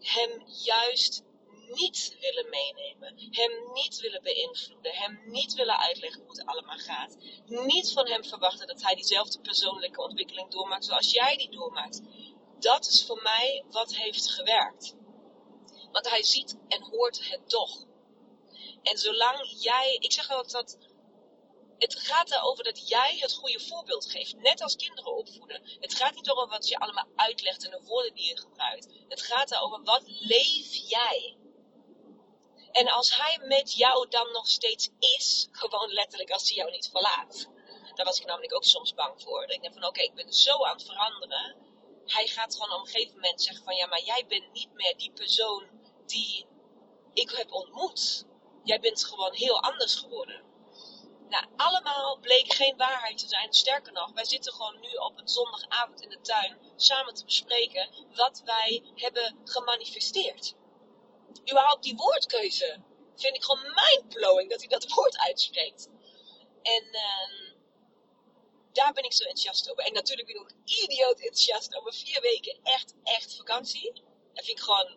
hem 0.00 0.42
juist 0.64 1.22
niet 1.68 2.16
willen 2.20 2.48
meenemen. 2.50 3.14
Hem 3.30 3.72
niet 3.72 4.00
willen 4.00 4.22
beïnvloeden. 4.22 4.94
Hem 4.94 5.20
niet 5.24 5.54
willen 5.54 5.78
uitleggen 5.78 6.20
hoe 6.20 6.30
het 6.30 6.46
allemaal 6.46 6.78
gaat. 6.78 7.16
Niet 7.46 7.92
van 7.92 8.08
hem 8.08 8.24
verwachten 8.24 8.66
dat 8.66 8.82
hij 8.82 8.94
diezelfde 8.94 9.40
persoonlijke 9.40 10.02
ontwikkeling 10.02 10.50
doormaakt 10.50 10.84
zoals 10.84 11.12
jij 11.12 11.36
die 11.36 11.50
doormaakt 11.50 12.00
dat 12.58 12.86
is 12.86 13.04
voor 13.06 13.22
mij 13.22 13.64
wat 13.70 13.94
heeft 13.94 14.30
gewerkt. 14.30 14.94
Want 15.92 16.08
hij 16.08 16.22
ziet 16.22 16.56
en 16.68 16.82
hoort 16.82 17.28
het 17.30 17.48
toch. 17.48 17.86
En 18.82 18.98
zolang 18.98 19.54
jij, 19.58 19.96
ik 20.00 20.12
zeg 20.12 20.30
ook 20.30 20.50
dat 20.50 20.78
het 21.78 21.94
gaat 21.94 22.30
erover 22.30 22.64
dat 22.64 22.88
jij 22.88 23.16
het 23.20 23.32
goede 23.32 23.60
voorbeeld 23.60 24.10
geeft. 24.10 24.36
Net 24.36 24.62
als 24.62 24.76
kinderen 24.76 25.16
opvoeden. 25.16 25.62
Het 25.80 25.94
gaat 25.94 26.14
niet 26.14 26.30
over 26.30 26.48
wat 26.48 26.68
je 26.68 26.78
allemaal 26.78 27.08
uitlegt 27.16 27.64
en 27.64 27.70
de 27.70 27.80
woorden 27.84 28.14
die 28.14 28.28
je 28.28 28.38
gebruikt. 28.38 28.88
Het 29.08 29.22
gaat 29.22 29.50
erover 29.50 29.82
wat 29.82 30.02
leef 30.06 30.74
jij. 30.74 31.36
En 32.72 32.88
als 32.88 33.16
hij 33.16 33.38
met 33.46 33.74
jou 33.74 34.08
dan 34.08 34.32
nog 34.32 34.48
steeds 34.48 34.90
is, 34.98 35.48
gewoon 35.52 35.92
letterlijk 35.92 36.30
als 36.30 36.48
hij 36.48 36.56
jou 36.56 36.70
niet 36.70 36.88
verlaat. 36.92 37.48
Daar 37.94 38.06
was 38.06 38.20
ik 38.20 38.26
namelijk 38.26 38.54
ook 38.54 38.64
soms 38.64 38.94
bang 38.94 39.22
voor. 39.22 39.42
Ik 39.50 39.62
denk 39.62 39.74
van 39.74 39.84
oké, 39.84 40.00
ik 40.00 40.14
ben 40.14 40.32
zo 40.32 40.64
aan 40.64 40.76
het 40.76 40.86
veranderen 40.86 41.56
hij 42.12 42.26
gaat 42.26 42.54
gewoon 42.54 42.72
op 42.72 42.86
een 42.86 42.92
gegeven 42.92 43.14
moment 43.14 43.42
zeggen 43.42 43.64
van 43.64 43.74
ja, 43.76 43.86
maar 43.86 44.02
jij 44.02 44.24
bent 44.28 44.52
niet 44.52 44.72
meer 44.72 44.96
die 44.96 45.12
persoon 45.12 45.68
die 46.06 46.46
ik 47.12 47.30
heb 47.30 47.52
ontmoet. 47.52 48.24
Jij 48.64 48.80
bent 48.80 49.04
gewoon 49.04 49.34
heel 49.34 49.62
anders 49.62 49.94
geworden. 49.94 50.42
Nou, 51.28 51.46
allemaal 51.56 52.18
bleek 52.18 52.52
geen 52.52 52.76
waarheid 52.76 53.18
te 53.18 53.28
zijn. 53.28 53.52
Sterker 53.52 53.92
nog, 53.92 54.12
wij 54.12 54.24
zitten 54.24 54.52
gewoon 54.52 54.80
nu 54.80 54.88
op 54.92 55.18
een 55.18 55.28
zondagavond 55.28 56.00
in 56.02 56.08
de 56.08 56.20
tuin 56.20 56.58
samen 56.76 57.14
te 57.14 57.24
bespreken 57.24 57.88
wat 58.14 58.42
wij 58.44 58.82
hebben 58.94 59.40
gemanifesteerd. 59.44 60.54
Überhaupt 61.40 61.82
die 61.82 61.96
woordkeuze 61.96 62.80
vind 63.16 63.36
ik 63.36 63.44
gewoon 63.44 63.74
mindblowing 63.74 64.50
dat 64.50 64.58
hij 64.58 64.68
dat 64.68 64.92
woord 64.92 65.18
uitspreekt. 65.18 65.88
En 66.62 66.84
uh, 66.84 67.47
daar 68.80 68.92
ben 68.92 69.04
ik 69.04 69.12
zo 69.12 69.24
enthousiast 69.24 69.70
over. 69.70 69.84
En 69.84 69.92
natuurlijk 69.92 70.28
ben 70.28 70.40
ik 70.40 70.54
idioot 70.64 71.20
enthousiast 71.20 71.74
over 71.76 71.92
vier 71.94 72.20
weken 72.20 72.58
echt, 72.62 72.94
echt 73.02 73.36
vakantie. 73.36 73.92
Dat 74.34 74.44
vind 74.44 74.58
ik 74.58 74.64
gewoon, 74.64 74.96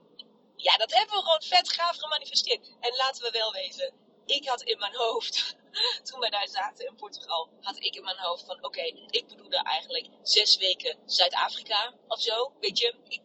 ja, 0.56 0.78
dat 0.78 0.94
hebben 0.94 1.16
we 1.16 1.22
gewoon 1.22 1.42
vet 1.42 1.70
gaaf 1.70 1.98
gemanifesteerd. 1.98 2.68
En 2.80 2.96
laten 2.96 3.24
we 3.24 3.32
wel 3.32 3.52
wezen, 3.52 3.94
ik 4.26 4.48
had 4.48 4.62
in 4.62 4.80
mijn 4.80 4.96
hoofd, 4.96 5.56
toen 6.08 6.20
wij 6.20 6.30
daar 6.30 6.48
zaten 6.48 6.88
in 6.88 6.96
Portugal, 6.96 7.50
had 7.62 7.78
ik 7.78 7.96
in 7.96 8.04
mijn 8.04 8.18
hoofd 8.18 8.46
van, 8.46 8.64
oké, 8.64 8.82
ik 9.10 9.28
bedoelde 9.28 9.64
eigenlijk 9.64 10.08
zes 10.24 10.58
weken 10.58 11.00
Zuid-Afrika 11.06 11.94
of 12.08 12.22
zo. 12.22 12.54
Weet 12.60 12.78
je, 12.78 12.96
ik 13.08 13.22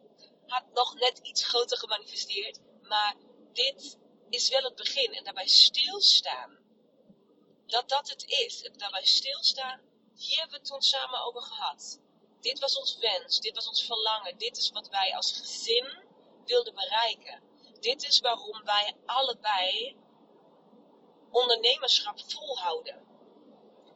had 0.46 0.64
nog 0.72 0.94
net 0.94 1.18
iets 1.18 1.44
groter 1.44 1.78
gemanifesteerd. 1.78 2.60
Maar 2.82 3.14
dit 3.52 3.98
is 4.30 4.48
wel 4.48 4.62
het 4.62 4.76
begin. 4.76 5.12
En 5.12 5.24
daarbij 5.24 5.48
stilstaan. 5.48 6.58
Dat 7.66 7.88
dat 7.88 8.08
het 8.08 8.24
is. 8.26 8.70
Daarbij 8.72 9.04
stilstaan 9.04 9.80
hier 10.16 10.38
hebben 10.38 10.50
we 10.50 10.56
het 10.56 10.66
toen 10.66 10.82
samen 10.82 11.24
over 11.24 11.42
gehad. 11.42 12.00
Dit 12.40 12.58
was 12.58 12.78
ons 12.78 12.98
wens, 12.98 13.40
dit 13.40 13.54
was 13.54 13.68
ons 13.68 13.84
verlangen, 13.84 14.38
dit 14.38 14.56
is 14.56 14.70
wat 14.70 14.88
wij 14.88 15.16
als 15.16 15.32
gezin 15.32 16.04
wilden 16.44 16.74
bereiken. 16.74 17.42
Dit 17.80 18.02
is 18.04 18.20
waarom 18.20 18.64
wij 18.64 18.94
allebei 19.06 19.96
ondernemerschap 21.30 22.20
volhouden. 22.26 23.04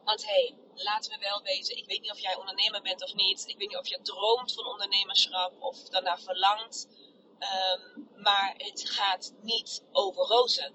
Want 0.03 0.25
hé, 0.25 0.31
hey, 0.31 0.55
laten 0.75 1.11
we 1.11 1.17
wel 1.17 1.41
wezen, 1.41 1.77
ik 1.77 1.85
weet 1.85 2.01
niet 2.01 2.11
of 2.11 2.19
jij 2.19 2.35
ondernemer 2.35 2.81
bent 2.81 3.03
of 3.03 3.13
niet. 3.13 3.47
Ik 3.47 3.57
weet 3.57 3.67
niet 3.67 3.77
of 3.77 3.87
je 3.87 4.01
droomt 4.01 4.53
van 4.53 4.65
ondernemerschap 4.65 5.61
of 5.61 5.89
daarna 5.89 6.17
verlangt. 6.17 6.87
Ehm, 7.39 7.81
maar 8.15 8.53
het 8.57 8.89
gaat 8.89 9.33
niet 9.41 9.83
over 9.91 10.25
rozen. 10.25 10.73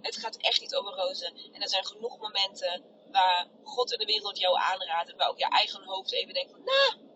Het 0.00 0.16
gaat 0.16 0.36
echt 0.36 0.60
niet 0.60 0.74
over 0.74 0.92
rozen. 0.92 1.36
En 1.52 1.62
er 1.62 1.68
zijn 1.68 1.86
genoeg 1.86 2.18
momenten 2.18 2.84
waar 3.12 3.48
God 3.64 3.92
in 3.92 3.98
de 3.98 4.04
wereld 4.04 4.38
jou 4.38 4.58
aanraadt. 4.58 5.10
En 5.10 5.16
waar 5.16 5.28
ook 5.28 5.38
je 5.38 5.48
eigen 5.48 5.84
hoofd 5.84 6.12
even 6.12 6.34
denkt 6.34 6.50
van, 6.50 6.64
nou, 6.64 7.10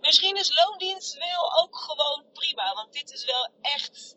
misschien 0.00 0.36
is 0.36 0.64
loondienst 0.64 1.14
wel 1.14 1.62
ook 1.62 1.76
gewoon 1.76 2.24
prima. 2.32 2.74
Want 2.74 2.92
dit 2.92 3.12
is 3.12 3.24
wel 3.24 3.48
echt 3.60 4.16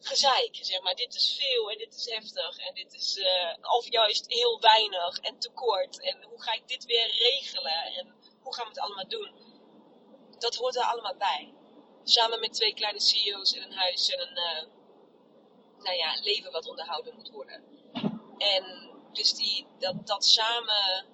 gezeik, 0.00 0.58
zeg 0.60 0.82
maar. 0.82 0.94
Dit 0.94 1.14
is 1.14 1.36
veel 1.40 1.70
en 1.70 1.78
dit 1.78 1.94
is 1.94 2.10
heftig 2.10 2.58
en 2.58 2.74
dit 2.74 2.94
is, 2.94 3.16
uh, 3.16 3.74
of 3.76 3.90
juist 3.90 4.26
heel 4.28 4.60
weinig 4.60 5.18
en 5.18 5.38
tekort. 5.38 6.00
En 6.00 6.22
hoe 6.22 6.42
ga 6.42 6.52
ik 6.52 6.68
dit 6.68 6.84
weer 6.84 7.06
regelen 7.06 7.82
en 7.96 8.14
hoe 8.42 8.54
gaan 8.54 8.64
we 8.64 8.70
het 8.70 8.80
allemaal 8.80 9.08
doen? 9.08 9.50
Dat 10.38 10.54
hoort 10.54 10.76
er 10.76 10.82
allemaal 10.82 11.16
bij. 11.16 11.54
Samen 12.04 12.40
met 12.40 12.52
twee 12.52 12.74
kleine 12.74 13.00
CEO's 13.00 13.52
in 13.52 13.62
een 13.62 13.72
huis 13.72 14.08
en 14.08 14.20
een, 14.20 14.38
uh, 14.38 14.68
nou 15.84 15.96
ja, 15.96 16.20
leven 16.20 16.52
wat 16.52 16.68
onderhouden 16.68 17.14
moet 17.14 17.30
worden. 17.30 17.64
En 18.38 18.91
dus 19.12 19.34
die, 19.34 19.66
dat, 19.78 20.06
dat 20.06 20.24
samen 20.24 21.06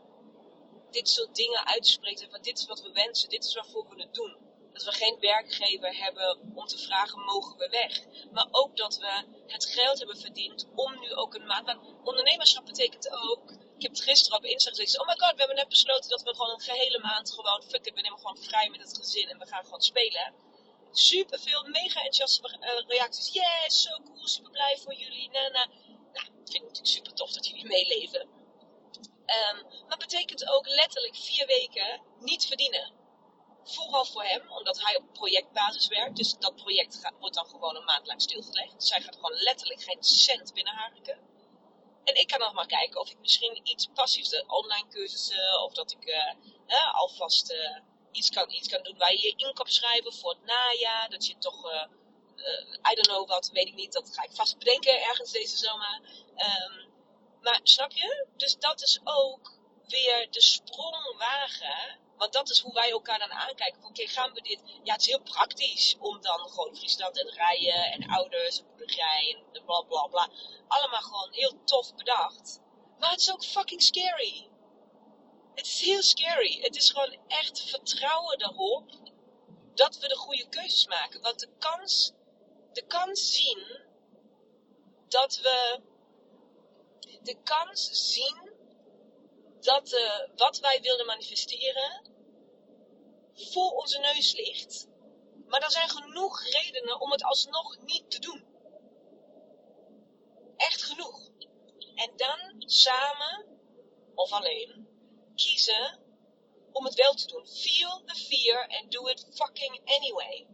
dit 0.91 1.09
soort 1.09 1.35
dingen 1.35 1.67
uitspreekt. 1.67 2.23
En 2.23 2.31
van 2.31 2.43
dit 2.43 2.59
is 2.59 2.67
wat 2.67 2.83
we 2.83 2.93
wensen, 2.93 3.29
dit 3.29 3.45
is 3.45 3.55
waarvoor 3.55 3.89
we 3.89 4.03
het 4.03 4.15
doen. 4.15 4.37
Dat 4.73 4.85
we 4.85 4.93
geen 4.93 5.17
werkgever 5.21 5.97
hebben 5.97 6.53
om 6.55 6.67
te 6.67 6.79
vragen, 6.79 7.21
mogen 7.21 7.57
we 7.59 7.69
weg? 7.69 8.05
Maar 8.33 8.49
ook 8.51 8.77
dat 8.77 8.99
we 8.99 9.25
het 9.47 9.65
geld 9.65 9.99
hebben 9.99 10.19
verdiend 10.19 10.67
om 10.75 11.01
nu 11.01 11.15
ook 11.15 11.35
een 11.35 11.47
maand... 11.47 11.79
Ondernemerschap 12.05 12.67
betekent 12.67 13.11
ook... 13.11 13.51
Ik 13.51 13.83
heb 13.83 13.91
het 13.91 14.01
gisteren 14.01 14.39
op 14.39 14.45
Insta 14.45 14.71
gezegd. 14.71 15.01
Oh 15.01 15.07
my 15.07 15.17
god, 15.17 15.33
we 15.33 15.39
hebben 15.39 15.57
net 15.57 15.69
besloten 15.69 16.11
dat 16.11 16.23
we 16.23 16.35
gewoon 16.35 16.51
een 16.51 16.61
gehele 16.61 16.99
maand 16.99 17.33
gewoon... 17.33 17.63
Fuck 17.63 17.85
we 17.85 18.01
nemen 18.01 18.19
gewoon 18.19 18.39
vrij 18.39 18.69
met 18.69 18.81
het 18.81 18.97
gezin 18.97 19.29
en 19.29 19.39
we 19.39 19.47
gaan 19.47 19.65
gewoon 19.65 19.81
spelen. 19.81 20.35
Super 20.93 21.41
veel 21.41 21.63
mega 21.63 22.01
enthousiaste 22.01 22.59
eh, 22.61 22.87
reacties. 22.87 23.33
Yes, 23.33 23.83
zo 23.83 23.91
cool, 24.05 24.27
super 24.27 24.51
blij 24.51 24.79
voor 24.83 24.95
jullie. 24.95 25.31
Na, 25.31 25.49
na 25.49 25.67
vind 26.51 26.65
het 26.65 26.73
natuurlijk 26.73 26.97
super 26.97 27.15
tof 27.15 27.33
dat 27.33 27.47
jullie 27.47 27.67
meeleven. 27.67 28.21
Um, 29.29 29.87
maar 29.89 29.99
betekent 29.99 30.49
ook 30.49 30.69
letterlijk 30.69 31.17
vier 31.17 31.47
weken 31.47 32.03
niet 32.19 32.47
verdienen. 32.47 32.93
Vooral 33.65 34.05
voor 34.05 34.25
hem, 34.25 34.53
omdat 34.53 34.83
hij 34.83 34.97
op 34.97 35.13
projectbasis 35.13 35.87
werkt. 35.87 36.17
Dus 36.17 36.37
dat 36.39 36.57
project 36.57 37.11
wordt 37.19 37.35
dan 37.35 37.47
gewoon 37.47 37.77
een 37.77 37.85
maand 37.85 38.07
lang 38.07 38.23
stilgelegd. 38.23 38.81
Dus 38.81 38.91
gaat 38.91 39.15
gewoon 39.15 39.43
letterlijk 39.43 39.83
geen 39.83 40.03
cent 40.03 40.55
binnenharken. 40.55 41.19
En 42.05 42.15
ik 42.15 42.27
kan 42.27 42.39
nog 42.39 42.53
maar 42.53 42.67
kijken 42.67 43.01
of 43.01 43.11
ik 43.11 43.19
misschien 43.19 43.61
iets 43.63 43.89
passiefs, 43.95 44.29
de 44.29 44.45
online 44.47 44.89
cursussen, 44.89 45.63
of 45.63 45.73
dat 45.73 45.93
ik 45.93 46.07
uh, 46.07 46.95
alvast 46.95 47.51
uh, 47.53 47.81
iets, 48.13 48.31
kan, 48.31 48.51
iets 48.51 48.69
kan 48.69 48.83
doen 48.83 48.99
waar 48.99 49.13
je 49.13 49.21
je 49.21 49.35
in 49.37 49.67
schrijven 49.71 50.13
voor 50.13 50.31
het 50.31 50.45
najaar. 50.45 51.11
Dat 51.11 51.27
je 51.27 51.39
toch 51.39 51.73
uh, 51.73 51.85
I 52.91 52.95
don't 52.95 53.07
know 53.07 53.29
wat, 53.29 53.51
weet 53.53 53.67
ik 53.67 53.75
niet. 53.75 53.93
Dat 53.93 54.15
ga 54.15 54.23
ik 54.23 54.33
vast 54.33 54.59
bedenken 54.59 55.03
ergens 55.03 55.33
deze 55.33 55.57
zomer. 55.57 56.01
Um, 56.37 56.89
maar 57.41 57.61
snap 57.63 57.93
je? 57.93 58.27
Dus 58.37 58.59
dat 58.59 58.83
is 58.83 59.01
ook 59.05 59.53
weer 59.87 60.31
de 60.31 60.43
sprong 60.43 61.17
wagen. 61.19 61.99
Want 62.17 62.33
dat 62.33 62.51
is 62.51 62.61
hoe 62.61 62.73
wij 62.73 62.91
elkaar 62.91 63.19
dan 63.19 63.33
aankijken. 63.33 63.85
Oké, 63.85 64.07
gaan 64.07 64.33
we 64.33 64.41
dit... 64.41 64.61
Ja, 64.83 64.93
het 64.93 65.01
is 65.01 65.07
heel 65.07 65.23
praktisch 65.23 65.97
om 65.99 66.21
dan 66.21 66.39
gewoon 66.39 66.77
Friesland 66.77 67.21
en 67.21 67.31
rijden 67.31 67.93
en 67.93 68.11
ouders 68.11 68.59
en 68.59 68.67
boerderij 68.77 69.37
en 69.53 69.65
bla 69.65 69.81
bla 69.81 70.07
bla. 70.07 70.29
Allemaal 70.69 71.01
gewoon 71.01 71.33
heel 71.33 71.65
tof 71.65 71.95
bedacht. 71.95 72.61
Maar 72.99 73.11
het 73.11 73.21
is 73.21 73.33
ook 73.33 73.45
fucking 73.45 73.83
scary. 73.83 74.49
Het 75.55 75.67
is 75.67 75.81
heel 75.81 76.03
scary. 76.03 76.59
Het 76.61 76.77
is 76.77 76.91
gewoon 76.91 77.17
echt 77.29 77.61
vertrouwen 77.61 78.41
erop 78.43 78.91
dat 79.75 79.99
we 79.99 80.09
de 80.09 80.17
goede 80.17 80.49
keuzes 80.49 80.87
maken. 80.87 81.21
Want 81.21 81.39
de 81.39 81.51
kans 81.59 82.13
de 82.73 82.87
kans 82.87 83.33
zien 83.35 83.81
dat 85.09 85.37
we 85.37 85.81
de 87.23 87.43
kans 87.43 88.13
zien 88.13 88.57
dat 89.61 89.97
wat 90.37 90.59
wij 90.59 90.81
wilden 90.81 91.07
manifesteren 91.07 92.11
voor 93.35 93.71
onze 93.71 93.99
neus 93.99 94.33
ligt. 94.33 94.89
Maar 95.47 95.63
er 95.63 95.71
zijn 95.71 95.89
genoeg 95.89 96.43
redenen 96.45 97.01
om 97.01 97.11
het 97.11 97.25
alsnog 97.25 97.79
niet 97.81 98.11
te 98.11 98.19
doen. 98.19 98.47
Echt 100.57 100.83
genoeg. 100.83 101.29
En 101.95 102.13
dan 102.17 102.55
samen 102.71 103.47
of 104.15 104.33
alleen 104.33 104.89
kiezen 105.35 106.01
om 106.73 106.85
het 106.85 106.95
wel 106.95 107.15
te 107.15 107.27
doen. 107.27 107.47
Feel 107.47 108.03
the 108.05 108.15
fear 108.15 108.69
and 108.69 108.93
do 108.93 109.07
it 109.07 109.27
fucking 109.31 109.81
anyway. 109.85 110.47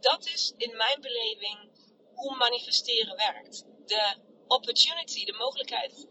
Dat 0.00 0.26
is 0.26 0.52
in 0.56 0.76
mijn 0.76 1.00
beleving 1.00 1.70
hoe 2.14 2.36
manifesteren 2.36 3.16
werkt. 3.16 3.64
De 3.86 4.16
opportunity, 4.46 5.24
de 5.24 5.32
mogelijkheid, 5.32 6.06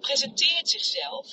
presenteert 0.00 0.68
zichzelf. 0.68 1.26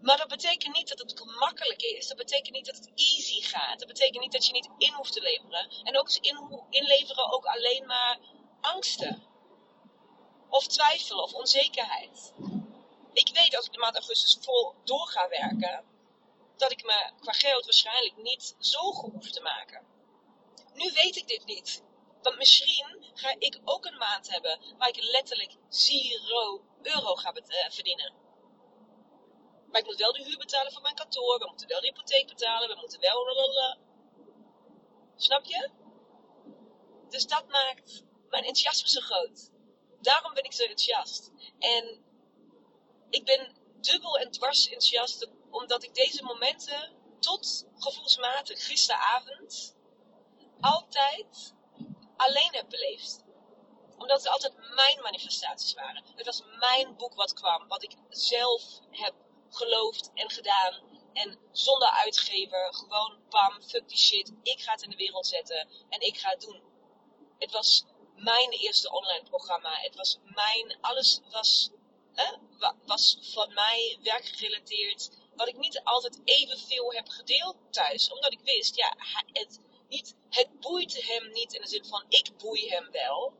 Maar 0.00 0.16
dat 0.16 0.28
betekent 0.28 0.76
niet 0.76 0.88
dat 0.88 0.98
het 0.98 1.20
gemakkelijk 1.20 1.82
is. 1.82 2.06
Dat 2.08 2.16
betekent 2.16 2.54
niet 2.54 2.66
dat 2.66 2.76
het 2.76 2.90
easy 2.94 3.40
gaat. 3.40 3.78
Dat 3.78 3.88
betekent 3.88 4.22
niet 4.22 4.32
dat 4.32 4.46
je 4.46 4.52
niet 4.52 4.68
in 4.78 4.92
hoeft 4.92 5.12
te 5.12 5.20
leveren. 5.20 5.70
En 5.82 5.98
ook 5.98 6.10
in, 6.10 6.64
inleveren 6.70 7.32
ook 7.32 7.44
alleen 7.44 7.86
maar 7.86 8.18
angsten. 8.60 9.22
Of 10.48 10.66
twijfel 10.66 11.22
of 11.22 11.32
onzekerheid. 11.32 12.32
Ik 13.12 13.30
weet 13.34 13.56
als 13.56 13.66
ik 13.66 13.72
de 13.72 13.78
maand 13.78 13.96
augustus 13.96 14.38
vol 14.40 14.74
door 14.84 15.06
ga 15.06 15.28
werken, 15.28 15.84
dat 16.56 16.70
ik 16.72 16.84
me 16.84 17.12
qua 17.20 17.32
geld 17.32 17.64
waarschijnlijk 17.64 18.16
niet 18.16 18.54
zo 18.58 18.92
goed 18.92 19.12
hoef 19.12 19.30
te 19.30 19.40
maken. 19.40 19.86
Nu 20.80 20.92
weet 20.92 21.16
ik 21.16 21.28
dit 21.28 21.44
niet. 21.44 21.82
Want 22.22 22.36
misschien 22.36 23.12
ga 23.14 23.34
ik 23.38 23.60
ook 23.64 23.84
een 23.84 23.96
maand 23.96 24.30
hebben 24.30 24.60
waar 24.78 24.88
ik 24.88 25.02
letterlijk 25.02 25.56
zero 25.68 26.64
euro 26.82 27.14
ga 27.14 27.32
eh, 27.32 27.70
verdienen. 27.70 28.14
Maar 29.70 29.80
ik 29.80 29.86
moet 29.86 29.96
wel 29.96 30.12
de 30.12 30.24
huur 30.24 30.38
betalen 30.38 30.72
van 30.72 30.82
mijn 30.82 30.94
kantoor. 30.94 31.38
We 31.38 31.46
moeten 31.48 31.68
wel 31.68 31.80
de 31.80 31.86
hypotheek 31.86 32.26
betalen. 32.26 32.68
We 32.68 32.76
moeten 32.80 33.00
wel... 33.00 33.78
Snap 35.16 35.44
je? 35.44 35.70
Dus 37.08 37.26
dat 37.26 37.48
maakt 37.48 38.04
mijn 38.28 38.44
enthousiasme 38.44 38.88
zo 38.88 39.00
groot. 39.00 39.50
Daarom 40.00 40.34
ben 40.34 40.44
ik 40.44 40.52
zo 40.52 40.62
enthousiast. 40.62 41.30
En 41.58 42.04
ik 43.10 43.24
ben 43.24 43.56
dubbel 43.80 44.18
en 44.18 44.30
dwars 44.30 44.64
enthousiast 44.64 45.28
omdat 45.50 45.82
ik 45.82 45.94
deze 45.94 46.22
momenten 46.22 46.96
tot 47.18 47.66
gevoelsmatig 47.78 48.66
gisteravond 48.66 49.78
altijd 50.60 51.54
alleen 52.16 52.54
heb 52.54 52.68
beleefd. 52.68 53.24
Omdat 53.98 54.22
het 54.22 54.32
altijd 54.32 54.56
mijn 54.74 55.02
manifestaties 55.02 55.74
waren. 55.74 56.04
Het 56.16 56.26
was 56.26 56.42
mijn 56.58 56.96
boek 56.96 57.14
wat 57.14 57.32
kwam, 57.32 57.68
wat 57.68 57.82
ik 57.82 57.94
zelf 58.08 58.62
heb 58.90 59.14
geloofd 59.50 60.10
en 60.14 60.30
gedaan. 60.30 60.88
En 61.12 61.38
zonder 61.52 61.88
uitgever, 61.88 62.74
gewoon 62.74 63.18
bam, 63.28 63.62
fuck 63.62 63.88
die 63.88 63.98
shit. 63.98 64.32
Ik 64.42 64.60
ga 64.60 64.72
het 64.72 64.82
in 64.82 64.90
de 64.90 64.96
wereld 64.96 65.26
zetten 65.26 65.68
en 65.88 66.00
ik 66.00 66.18
ga 66.18 66.30
het 66.30 66.40
doen. 66.40 66.62
Het 67.38 67.52
was 67.52 67.84
mijn 68.16 68.50
eerste 68.50 68.90
online 68.90 69.24
programma. 69.28 69.70
Het 69.74 69.96
was 69.96 70.18
mijn, 70.24 70.78
alles 70.80 71.20
was, 71.30 71.70
eh, 72.14 72.32
was 72.86 73.18
van 73.20 73.54
mij 73.54 73.98
werkgerelateerd. 74.02 75.10
Wat 75.34 75.48
ik 75.48 75.56
niet 75.56 75.80
altijd 75.84 76.20
evenveel 76.24 76.92
heb 76.92 77.08
gedeeld 77.08 77.56
thuis. 77.70 78.12
Omdat 78.12 78.32
ik 78.32 78.40
wist, 78.40 78.76
ja, 78.76 78.96
het, 79.32 79.60
niet, 79.90 80.14
het 80.28 80.60
boeit 80.60 81.06
hem 81.06 81.32
niet 81.32 81.52
in 81.52 81.60
de 81.60 81.68
zin 81.68 81.84
van 81.84 82.04
ik 82.08 82.36
boei 82.36 82.68
hem 82.68 82.90
wel. 82.90 83.32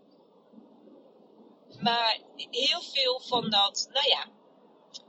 Maar 1.81 2.21
heel 2.51 2.83
veel 2.83 3.21
van 3.21 3.51
dat, 3.51 3.89
nou 3.93 4.09
ja, 4.09 4.31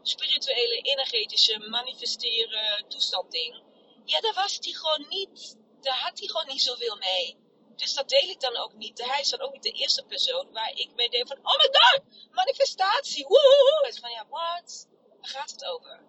spirituele, 0.01 0.81
energetische, 0.81 1.59
manifesteren 1.59 2.87
toestand 2.87 3.31
ding. 3.31 3.63
Ja, 4.05 4.21
daar 4.21 4.33
was 4.33 4.57
hij 4.61 4.73
gewoon 4.73 5.05
niet, 5.09 5.57
daar 5.81 5.99
had 5.99 6.19
hij 6.19 6.27
gewoon 6.27 6.47
niet 6.47 6.61
zoveel 6.61 6.95
mee. 6.95 7.37
Dus 7.75 7.93
dat 7.93 8.09
deel 8.09 8.29
ik 8.29 8.39
dan 8.39 8.57
ook 8.57 8.73
niet. 8.73 9.05
Hij 9.05 9.21
is 9.21 9.29
dan 9.29 9.41
ook 9.41 9.51
niet 9.51 9.63
de 9.63 9.71
eerste 9.71 10.03
persoon 10.03 10.51
waar 10.51 10.71
ik 10.75 10.95
mee 10.95 11.09
denk 11.09 11.27
van, 11.27 11.37
oh 11.37 11.57
my 11.57 11.69
god, 11.71 12.31
manifestatie, 12.31 13.25
woehoe. 13.27 13.85
Is 13.87 13.99
van, 13.99 14.11
ja, 14.11 14.27
wat? 14.29 14.87
Waar 15.19 15.29
gaat 15.29 15.51
het 15.51 15.65
over? 15.65 16.03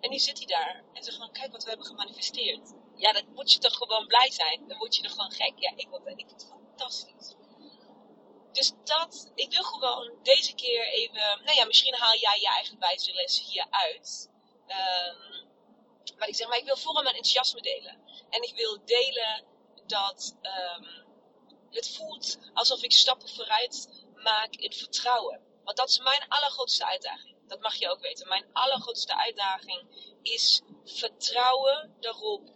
En 0.00 0.10
nu 0.10 0.18
zit 0.18 0.38
hij 0.38 0.46
daar 0.46 0.84
en 0.92 1.02
zegt 1.02 1.16
van, 1.16 1.32
kijk 1.32 1.52
wat 1.52 1.62
we 1.62 1.68
hebben 1.68 1.86
gemanifesteerd. 1.86 2.72
Ja, 3.02 3.12
dan 3.12 3.24
moet 3.34 3.52
je 3.52 3.58
toch 3.58 3.76
gewoon 3.76 4.06
blij 4.06 4.30
zijn. 4.30 4.68
Dan 4.68 4.78
word 4.78 4.96
je 4.96 5.02
er 5.02 5.10
gewoon 5.10 5.32
gek. 5.32 5.52
Ja, 5.56 5.70
ik, 5.76 5.88
ik 6.04 6.26
vind 6.26 6.30
het 6.30 6.46
fantastisch. 6.48 7.34
Dus 8.52 8.72
dat, 8.84 9.30
ik 9.34 9.50
wil 9.50 9.62
gewoon 9.62 10.18
deze 10.22 10.54
keer 10.54 10.86
even, 10.86 11.44
nou 11.44 11.56
ja, 11.56 11.64
misschien 11.64 11.94
haal 11.94 12.16
jij 12.16 12.38
je 12.40 12.48
eigen 12.48 12.78
wijze 12.78 13.42
hier 13.42 13.66
uit. 13.70 14.30
Um, 14.66 15.50
maar 16.16 16.28
ik 16.28 16.34
zeg, 16.34 16.48
maar 16.48 16.58
ik 16.58 16.64
wil 16.64 16.76
vooral 16.76 17.02
mijn 17.02 17.14
enthousiasme 17.14 17.60
delen. 17.60 18.00
En 18.30 18.42
ik 18.42 18.54
wil 18.54 18.84
delen 18.84 19.44
dat 19.86 20.36
um, 20.42 21.06
het 21.70 21.96
voelt 21.96 22.38
alsof 22.54 22.82
ik 22.82 22.92
stappen 22.92 23.28
vooruit 23.28 24.04
maak 24.14 24.54
in 24.54 24.72
vertrouwen. 24.72 25.40
Want 25.64 25.76
dat 25.76 25.88
is 25.88 25.98
mijn 25.98 26.28
allergrootste 26.28 26.86
uitdaging. 26.86 27.36
Dat 27.46 27.60
mag 27.60 27.74
je 27.74 27.90
ook 27.90 28.00
weten. 28.00 28.28
Mijn 28.28 28.46
allergrootste 28.52 29.16
uitdaging 29.16 29.86
is 30.22 30.62
vertrouwen 30.84 31.96
erop 32.00 32.51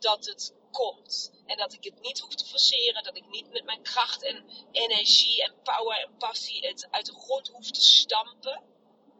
dat 0.00 0.24
het 0.24 0.54
komt. 0.70 1.32
En 1.46 1.56
dat 1.56 1.72
ik 1.72 1.84
het 1.84 2.00
niet 2.00 2.20
hoef 2.20 2.34
te 2.34 2.46
forceren. 2.46 3.04
Dat 3.04 3.16
ik 3.16 3.26
niet 3.26 3.50
met 3.50 3.64
mijn 3.64 3.82
kracht 3.82 4.22
en 4.22 4.44
energie 4.70 5.42
en 5.42 5.62
power 5.62 6.04
en 6.04 6.16
passie 6.16 6.66
het 6.66 6.88
uit 6.90 7.06
de 7.06 7.14
grond 7.14 7.48
hoef 7.48 7.70
te 7.70 7.80
stampen. 7.80 8.62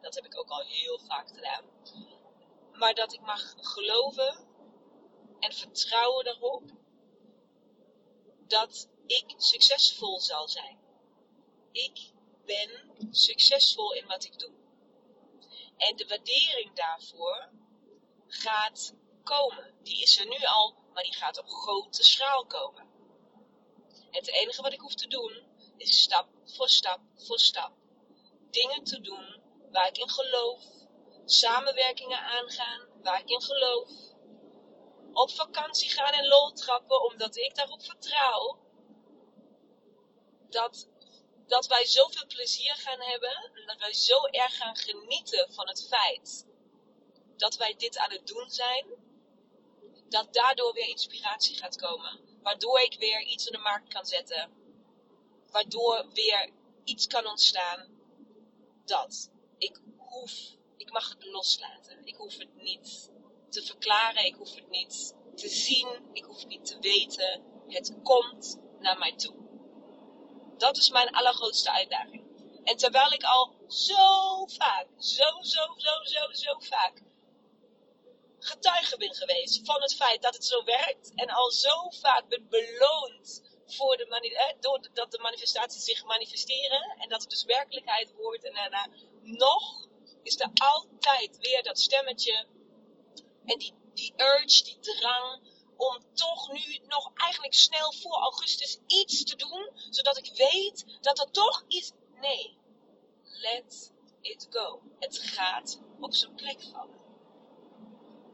Dat 0.00 0.14
heb 0.14 0.24
ik 0.24 0.38
ook 0.38 0.48
al 0.48 0.60
heel 0.60 0.98
vaak 0.98 1.28
gedaan. 1.28 1.64
Maar 2.72 2.94
dat 2.94 3.12
ik 3.12 3.20
mag 3.20 3.54
geloven 3.56 4.48
en 5.40 5.52
vertrouwen 5.52 6.26
erop 6.26 6.62
dat 8.46 8.88
ik 9.06 9.34
succesvol 9.36 10.20
zal 10.20 10.48
zijn. 10.48 10.78
Ik 11.72 12.12
ben 12.44 12.90
succesvol 13.10 13.92
in 13.92 14.06
wat 14.06 14.24
ik 14.24 14.38
doe. 14.38 14.52
En 15.76 15.96
de 15.96 16.06
waardering 16.06 16.74
daarvoor 16.74 17.50
gaat 18.26 18.94
komen. 19.36 19.74
Die 19.82 20.02
is 20.02 20.18
er 20.18 20.26
nu 20.26 20.44
al, 20.44 20.74
maar 20.92 21.02
die 21.02 21.14
gaat 21.14 21.38
op 21.38 21.48
grote 21.48 22.02
schaal 22.04 22.46
komen. 22.46 22.88
En 24.10 24.18
het 24.18 24.32
enige 24.32 24.62
wat 24.62 24.72
ik 24.72 24.80
hoef 24.80 24.94
te 24.94 25.08
doen, 25.08 25.32
is 25.76 26.02
stap 26.02 26.28
voor 26.44 26.68
stap 26.68 27.00
voor 27.14 27.38
stap 27.38 27.72
dingen 28.50 28.84
te 28.84 29.00
doen 29.00 29.42
waar 29.70 29.88
ik 29.88 29.98
in 29.98 30.10
geloof, 30.10 30.62
samenwerkingen 31.24 32.20
aangaan 32.20 32.88
waar 33.02 33.20
ik 33.20 33.30
in 33.30 33.42
geloof, 33.42 33.88
op 35.12 35.30
vakantie 35.30 35.90
gaan 35.90 36.12
en 36.12 36.26
lol 36.26 36.52
trappen, 36.52 37.02
omdat 37.02 37.36
ik 37.36 37.54
daarop 37.54 37.82
vertrouw 37.82 38.58
dat, 40.48 40.88
dat 41.46 41.66
wij 41.66 41.86
zoveel 41.86 42.26
plezier 42.26 42.74
gaan 42.74 43.00
hebben 43.00 43.50
en 43.54 43.66
dat 43.66 43.78
wij 43.78 43.94
zo 43.94 44.24
erg 44.24 44.56
gaan 44.56 44.76
genieten 44.76 45.52
van 45.52 45.68
het 45.68 45.86
feit 45.88 46.46
dat 47.36 47.56
wij 47.56 47.74
dit 47.76 47.98
aan 47.98 48.12
het 48.12 48.26
doen 48.26 48.50
zijn, 48.50 48.86
dat 50.10 50.34
daardoor 50.34 50.72
weer 50.72 50.88
inspiratie 50.88 51.56
gaat 51.56 51.76
komen. 51.76 52.20
Waardoor 52.42 52.80
ik 52.80 52.96
weer 52.98 53.22
iets 53.22 53.46
in 53.46 53.52
de 53.52 53.58
markt 53.58 53.92
kan 53.92 54.06
zetten. 54.06 54.50
Waardoor 55.50 56.06
weer 56.12 56.50
iets 56.84 57.06
kan 57.06 57.26
ontstaan. 57.26 57.88
Dat. 58.84 59.30
Ik 59.58 59.80
hoef, 59.96 60.32
ik 60.76 60.92
mag 60.92 61.08
het 61.08 61.24
loslaten. 61.24 62.06
Ik 62.06 62.16
hoef 62.16 62.38
het 62.38 62.54
niet 62.54 63.10
te 63.48 63.62
verklaren. 63.62 64.24
Ik 64.24 64.34
hoef 64.34 64.54
het 64.54 64.68
niet 64.68 65.14
te 65.34 65.48
zien. 65.48 65.88
Ik 66.12 66.24
hoef 66.24 66.38
het 66.38 66.48
niet 66.48 66.66
te 66.66 66.78
weten. 66.78 67.42
Het 67.68 67.94
komt 68.02 68.58
naar 68.78 68.98
mij 68.98 69.16
toe. 69.16 69.34
Dat 70.56 70.76
is 70.76 70.90
mijn 70.90 71.10
allergrootste 71.10 71.72
uitdaging. 71.72 72.28
En 72.64 72.76
terwijl 72.76 73.12
ik 73.12 73.22
al 73.22 73.54
zo 73.68 74.46
vaak, 74.46 74.86
zo, 74.98 75.24
zo, 75.40 75.74
zo, 75.76 76.04
zo, 76.04 76.32
zo 76.32 76.58
vaak 76.58 77.02
getuige 78.40 78.96
ben 78.96 79.14
geweest 79.14 79.66
van 79.66 79.82
het 79.82 79.94
feit 79.94 80.22
dat 80.22 80.34
het 80.34 80.44
zo 80.44 80.64
werkt. 80.64 81.12
En 81.14 81.28
al 81.28 81.50
zo 81.50 81.90
vaak 81.90 82.28
ben 82.28 82.48
beloond 82.48 83.42
voor 83.66 83.96
de 83.96 84.06
eh, 84.06 85.08
de 85.10 85.18
manifestaties 85.18 85.84
zich 85.84 86.04
manifesteren. 86.04 86.96
En 86.98 87.08
dat 87.08 87.20
het 87.20 87.30
dus 87.30 87.44
werkelijkheid 87.44 88.12
wordt. 88.12 88.44
En 88.44 88.54
daarna 88.54 88.88
nog 89.22 89.88
is 90.22 90.40
er 90.40 90.50
altijd 90.54 91.38
weer 91.38 91.62
dat 91.62 91.80
stemmetje. 91.80 92.46
En 93.44 93.58
die, 93.58 93.74
die 93.94 94.12
urge, 94.16 94.64
die 94.64 94.78
drang 94.78 95.58
om 95.76 96.14
toch 96.14 96.52
nu 96.52 96.78
nog 96.86 97.10
eigenlijk 97.14 97.54
snel 97.54 97.92
voor 97.92 98.16
augustus 98.20 98.78
iets 98.86 99.24
te 99.24 99.36
doen. 99.36 99.70
Zodat 99.90 100.18
ik 100.18 100.32
weet 100.36 100.84
dat 101.00 101.18
er 101.18 101.30
toch 101.30 101.64
iets... 101.68 101.92
Nee, 102.14 102.58
let 103.22 103.92
it 104.20 104.46
go. 104.50 104.82
Het 104.98 105.18
gaat 105.18 105.80
op 106.00 106.14
zijn 106.14 106.34
plek 106.34 106.62
vallen 106.72 106.99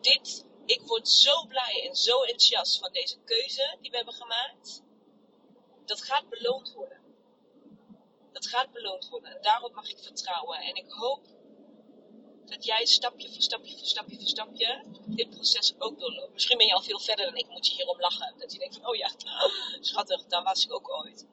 dit, 0.01 0.47
ik 0.67 0.81
word 0.81 1.09
zo 1.09 1.47
blij 1.47 1.87
en 1.89 1.97
zo 1.97 2.21
enthousiast 2.21 2.79
van 2.79 2.93
deze 2.93 3.19
keuze 3.25 3.77
die 3.81 3.91
we 3.91 3.97
hebben 3.97 4.15
gemaakt. 4.15 4.83
Dat 5.85 6.03
gaat 6.03 6.29
beloond 6.29 6.73
worden. 6.73 7.01
Dat 8.33 8.47
gaat 8.47 8.73
beloond 8.73 9.09
worden. 9.09 9.31
En 9.31 9.43
daarop 9.43 9.75
mag 9.75 9.91
ik 9.91 9.99
vertrouwen. 9.99 10.59
En 10.59 10.75
ik 10.75 10.91
hoop 10.91 11.27
dat 12.45 12.65
jij 12.65 12.87
stapje 12.87 13.33
voor 13.33 13.43
stapje 13.43 13.77
voor 13.77 13.87
stapje 13.87 14.17
voor 14.17 14.29
stapje 14.29 14.85
dit 15.07 15.31
proces 15.31 15.75
ook 15.79 15.99
doorloopt. 15.99 16.33
Misschien 16.33 16.59
ben 16.59 16.67
je 16.67 16.75
al 16.75 16.83
veel 16.83 17.01
verder 17.01 17.25
dan 17.25 17.37
ik, 17.37 17.49
moet 17.49 17.67
je 17.67 17.75
hierom 17.75 18.01
lachen. 18.01 18.35
Dat 18.39 18.53
je 18.53 18.59
denkt 18.59 18.75
van, 18.75 18.87
oh 18.87 18.97
ja, 18.97 19.11
schattig, 19.81 20.27
daar 20.27 20.43
was 20.43 20.65
ik 20.65 20.73
ook 20.73 20.91
ooit. 20.91 21.27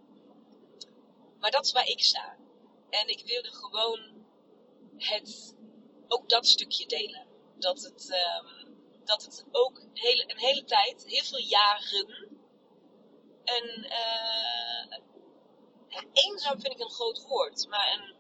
Maar 1.40 1.52
dat 1.52 1.66
is 1.66 1.72
waar 1.72 1.88
ik 1.88 2.04
sta. 2.04 2.38
En 2.90 3.08
ik 3.08 3.26
wilde 3.26 3.52
gewoon 3.52 4.26
het, 4.98 5.56
ook 6.08 6.30
dat 6.30 6.48
stukje 6.48 6.88
delen. 6.88 7.28
Dat 7.64 7.82
het, 7.82 8.16
um, 8.42 8.78
dat 9.06 9.24
het 9.24 9.46
ook 9.52 9.82
hele, 9.94 10.24
een 10.28 10.38
hele 10.38 10.64
tijd, 10.64 11.04
heel 11.06 11.24
veel 11.24 11.40
jaren, 11.40 12.08
een, 13.44 13.84
uh, 13.84 14.98
ja, 15.88 16.04
eenzaam 16.14 16.62
vind 16.62 16.74
ik 16.74 16.80
een 16.80 16.92
groot 16.92 17.26
woord, 17.28 17.68
maar 17.68 17.94
een, 17.94 18.16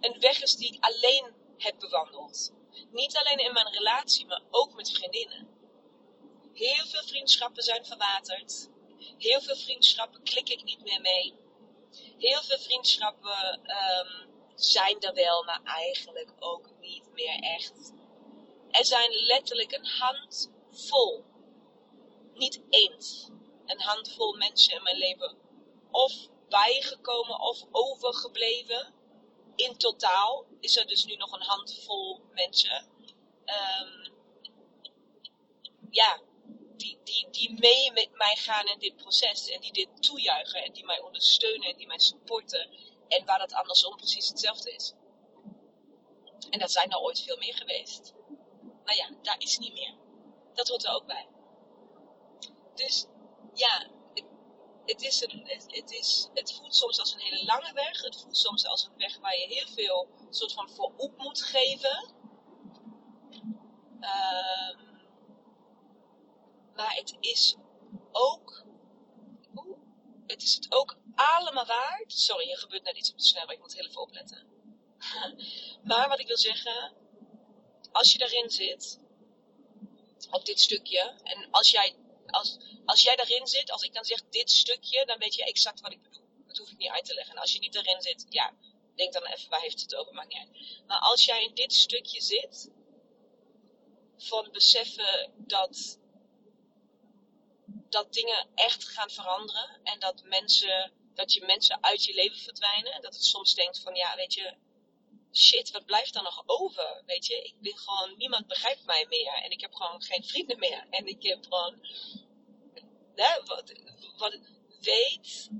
een 0.00 0.20
weg 0.20 0.42
is 0.42 0.56
die 0.56 0.72
ik 0.72 0.84
alleen 0.84 1.34
heb 1.56 1.78
bewandeld. 1.78 2.52
Niet 2.90 3.16
alleen 3.16 3.38
in 3.38 3.52
mijn 3.52 3.72
relatie, 3.72 4.26
maar 4.26 4.42
ook 4.50 4.74
met 4.74 4.92
vriendinnen. 4.92 5.48
Heel 6.52 6.86
veel 6.86 7.02
vriendschappen 7.02 7.62
zijn 7.62 7.86
verwaterd. 7.86 8.68
Heel 9.18 9.40
veel 9.40 9.56
vriendschappen 9.56 10.22
klik 10.22 10.48
ik 10.48 10.64
niet 10.64 10.82
meer 10.82 11.00
mee. 11.00 11.34
Heel 12.18 12.42
veel 12.42 12.58
vriendschappen 12.58 13.60
um, 13.60 14.30
zijn 14.54 15.00
er 15.00 15.14
wel, 15.14 15.44
maar 15.44 15.60
eigenlijk 15.62 16.32
ook 16.38 16.70
niet 16.80 17.12
meer 17.12 17.38
echt. 17.40 17.92
Er 18.72 18.84
zijn 18.84 19.12
letterlijk 19.12 19.72
een 19.72 19.86
handvol, 19.86 21.24
niet 22.34 22.62
eens, 22.68 23.28
een 23.66 23.80
handvol 23.80 24.36
mensen 24.36 24.74
in 24.74 24.82
mijn 24.82 24.96
leven 24.96 25.36
of 25.90 26.12
bijgekomen 26.48 27.40
of 27.40 27.64
overgebleven 27.70 28.94
in 29.56 29.76
totaal 29.76 30.46
is 30.60 30.76
er 30.76 30.86
dus 30.86 31.04
nu 31.04 31.16
nog 31.16 31.32
een 31.32 31.46
handvol 31.46 32.20
mensen. 32.30 32.88
Um, 33.44 34.12
ja, 35.90 36.20
die, 36.76 36.98
die, 37.04 37.28
die 37.30 37.58
mee 37.58 37.92
met 37.92 38.10
mij 38.12 38.36
gaan 38.36 38.66
in 38.66 38.78
dit 38.78 38.96
proces. 38.96 39.48
En 39.48 39.60
die 39.60 39.72
dit 39.72 40.02
toejuichen. 40.02 40.64
En 40.64 40.72
die 40.72 40.84
mij 40.84 41.00
ondersteunen. 41.00 41.68
En 41.68 41.76
die 41.76 41.86
mij 41.86 41.98
supporten. 41.98 42.70
En 43.08 43.24
waar 43.24 43.38
dat 43.38 43.52
andersom 43.52 43.96
precies 43.96 44.28
hetzelfde 44.28 44.72
is. 44.72 44.92
En 46.50 46.58
dat 46.58 46.72
zijn 46.72 46.90
er 46.90 46.98
ooit 46.98 47.20
veel 47.20 47.36
meer 47.36 47.54
geweest. 47.54 48.14
Maar 48.84 48.96
ja, 48.96 49.08
daar 49.22 49.38
is 49.40 49.58
niet 49.58 49.72
meer. 49.72 49.94
Dat 50.54 50.68
hoort 50.68 50.84
er 50.84 50.94
ook 50.94 51.06
bij. 51.06 51.28
Dus 52.74 53.06
ja, 53.54 53.90
het, 54.86 55.02
is 55.02 55.22
een, 55.22 55.42
het, 55.66 55.90
is, 55.90 56.28
het 56.34 56.52
voelt 56.52 56.74
soms 56.74 56.98
als 56.98 57.12
een 57.12 57.20
hele 57.20 57.44
lange 57.44 57.72
weg. 57.72 58.02
Het 58.02 58.20
voelt 58.20 58.36
soms 58.36 58.66
als 58.66 58.84
een 58.84 58.96
weg 58.96 59.18
waar 59.18 59.36
je 59.36 59.46
heel 59.46 59.66
veel 59.66 60.08
soort 60.30 60.52
van 60.52 60.68
voor 60.70 60.92
op 60.96 61.18
moet 61.18 61.42
geven. 61.42 62.14
Uh, 64.00 64.78
maar 66.74 66.94
het 66.94 67.16
is 67.20 67.56
ook. 68.12 68.64
Het 70.26 70.42
is 70.42 70.54
het 70.54 70.72
ook 70.72 70.96
allemaal 71.14 71.66
waard. 71.66 72.12
Sorry, 72.12 72.50
er 72.50 72.58
gebeurt 72.58 72.82
net 72.82 72.96
iets 72.96 73.10
op 73.10 73.18
de 73.18 73.24
snelweg. 73.24 73.56
Ik 73.56 73.60
moet 73.60 73.74
heel 73.74 73.86
even 73.86 74.00
opletten. 74.00 74.46
maar 75.84 76.08
wat 76.08 76.20
ik 76.20 76.26
wil 76.26 76.36
zeggen. 76.36 77.01
Als 77.92 78.12
je 78.12 78.18
daarin 78.18 78.50
zit. 78.50 78.98
Op 80.30 80.44
dit 80.44 80.60
stukje. 80.60 81.14
En 81.22 81.48
als 81.50 81.70
jij. 81.70 81.94
Als, 82.26 82.58
als 82.84 83.02
jij 83.02 83.16
daarin 83.16 83.46
zit, 83.46 83.70
als 83.70 83.82
ik 83.82 83.94
dan 83.94 84.04
zeg 84.04 84.22
dit 84.30 84.50
stukje, 84.50 85.06
dan 85.06 85.18
weet 85.18 85.34
je 85.34 85.44
exact 85.44 85.80
wat 85.80 85.92
ik 85.92 86.02
bedoel. 86.02 86.26
Dat 86.46 86.56
hoef 86.56 86.70
ik 86.70 86.76
niet 86.76 86.90
uit 86.90 87.04
te 87.04 87.14
leggen. 87.14 87.34
En 87.34 87.40
als 87.40 87.52
je 87.52 87.58
niet 87.58 87.74
erin 87.74 88.02
zit, 88.02 88.26
ja, 88.28 88.54
denk 88.96 89.12
dan 89.12 89.24
even 89.24 89.50
waar 89.50 89.60
heeft 89.60 89.80
het 89.80 89.94
over, 89.94 90.14
maakt 90.14 90.28
niet 90.28 90.38
uit. 90.38 90.84
Maar 90.86 90.98
als 90.98 91.24
jij 91.24 91.42
in 91.42 91.54
dit 91.54 91.72
stukje 91.72 92.20
zit, 92.20 92.70
van 94.18 94.48
beseffen 94.52 95.32
dat, 95.36 95.98
dat 97.88 98.12
dingen 98.12 98.48
echt 98.54 98.88
gaan 98.88 99.10
veranderen 99.10 99.80
en 99.82 99.98
dat 99.98 100.22
mensen, 100.24 100.92
dat 101.14 101.32
je 101.32 101.44
mensen 101.44 101.82
uit 101.82 102.04
je 102.04 102.14
leven 102.14 102.38
verdwijnen. 102.38 103.02
Dat 103.02 103.14
het 103.14 103.24
soms 103.24 103.54
denkt 103.54 103.80
van, 103.80 103.94
ja, 103.94 104.16
weet 104.16 104.34
je, 104.34 104.56
shit, 105.32 105.70
wat 105.70 105.84
blijft 105.84 106.16
er 106.16 106.22
nog 106.22 106.42
over? 106.46 107.02
Weet 107.06 107.26
je, 107.26 107.42
ik 107.42 107.54
ben 107.60 107.78
gewoon, 107.78 108.16
niemand 108.16 108.46
begrijpt 108.46 108.84
mij 108.84 109.06
meer 109.08 109.34
en 109.34 109.50
ik 109.50 109.60
heb 109.60 109.74
gewoon 109.74 110.02
geen 110.02 110.24
vrienden 110.24 110.58
meer. 110.58 110.86
En 110.90 111.06
ik 111.06 111.22
heb 111.22 111.44
gewoon 111.44 111.86
hè, 113.14 113.42
wat, 113.44 113.72
wat 114.16 114.38
weet, 114.80 115.50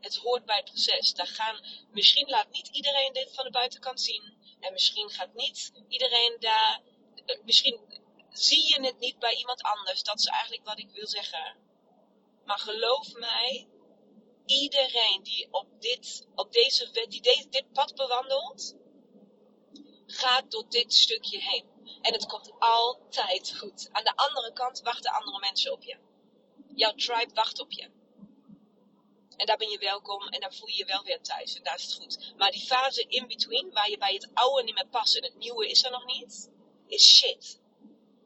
het 0.00 0.16
hoort 0.16 0.44
bij 0.44 0.56
het 0.56 0.64
proces. 0.64 1.14
Daar 1.14 1.26
gaan, 1.26 1.64
misschien 1.90 2.28
laat 2.28 2.50
niet 2.50 2.68
iedereen 2.68 3.12
dit 3.12 3.34
van 3.34 3.44
de 3.44 3.50
buitenkant 3.50 4.00
zien. 4.00 4.34
En 4.60 4.72
misschien 4.72 5.10
gaat 5.10 5.34
niet 5.34 5.72
iedereen 5.88 6.36
daar, 6.40 6.80
misschien 7.44 7.80
zie 8.30 8.68
je 8.68 8.86
het 8.86 8.98
niet 8.98 9.18
bij 9.18 9.34
iemand 9.34 9.62
anders. 9.62 10.02
Dat 10.02 10.18
is 10.18 10.26
eigenlijk 10.26 10.64
wat 10.64 10.78
ik 10.78 10.90
wil 10.90 11.06
zeggen. 11.06 11.56
Maar 12.44 12.58
geloof 12.58 13.12
mij, 13.12 13.68
iedereen 14.46 15.22
die 15.22 15.48
op 15.50 15.66
dit, 15.80 16.26
op 16.34 16.52
deze, 16.52 17.06
die 17.08 17.20
deze, 17.20 17.48
dit 17.48 17.72
pad 17.72 17.94
bewandelt, 17.94 18.74
gaat 20.06 20.50
door 20.50 20.64
dit 20.68 20.94
stukje 20.94 21.40
heen. 21.40 21.64
En 22.02 22.12
het 22.12 22.26
komt 22.26 22.52
altijd 22.58 23.56
goed. 23.58 23.88
Aan 23.92 24.04
de 24.04 24.16
andere 24.16 24.52
kant 24.52 24.80
wachten 24.80 25.12
andere 25.12 25.38
mensen 25.38 25.72
op 25.72 25.82
je. 25.82 25.96
Jouw 26.74 26.94
tribe 26.94 27.34
wacht 27.34 27.60
op 27.60 27.72
je. 27.72 27.90
En 29.36 29.46
daar 29.46 29.56
ben 29.56 29.70
je 29.70 29.78
welkom 29.78 30.28
en 30.28 30.40
daar 30.40 30.54
voel 30.54 30.68
je 30.68 30.76
je 30.76 30.84
wel 30.84 31.02
weer 31.02 31.20
thuis. 31.20 31.54
En 31.54 31.62
daar 31.62 31.74
is 31.74 31.82
het 31.82 31.94
goed. 31.94 32.34
Maar 32.36 32.50
die 32.50 32.66
fase 32.66 33.04
in 33.08 33.26
between, 33.26 33.72
waar 33.72 33.90
je 33.90 33.98
bij 33.98 34.12
het 34.12 34.30
oude 34.34 34.62
niet 34.62 34.74
meer 34.74 34.88
past 34.88 35.16
en 35.16 35.24
het 35.24 35.36
nieuwe 35.36 35.68
is 35.68 35.84
er 35.84 35.90
nog 35.90 36.06
niet, 36.06 36.50
is 36.86 37.16
shit. 37.16 37.60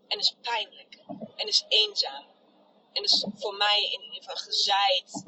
En 0.09 0.18
is 0.18 0.35
pijnlijk. 0.40 0.98
En 1.37 1.46
is 1.46 1.64
eenzaam. 1.68 2.24
En 2.92 3.02
is 3.02 3.26
voor 3.35 3.54
mij 3.54 3.83
in 3.83 4.02
ieder 4.02 4.22
geval 4.22 4.37
gezaaid 4.37 5.24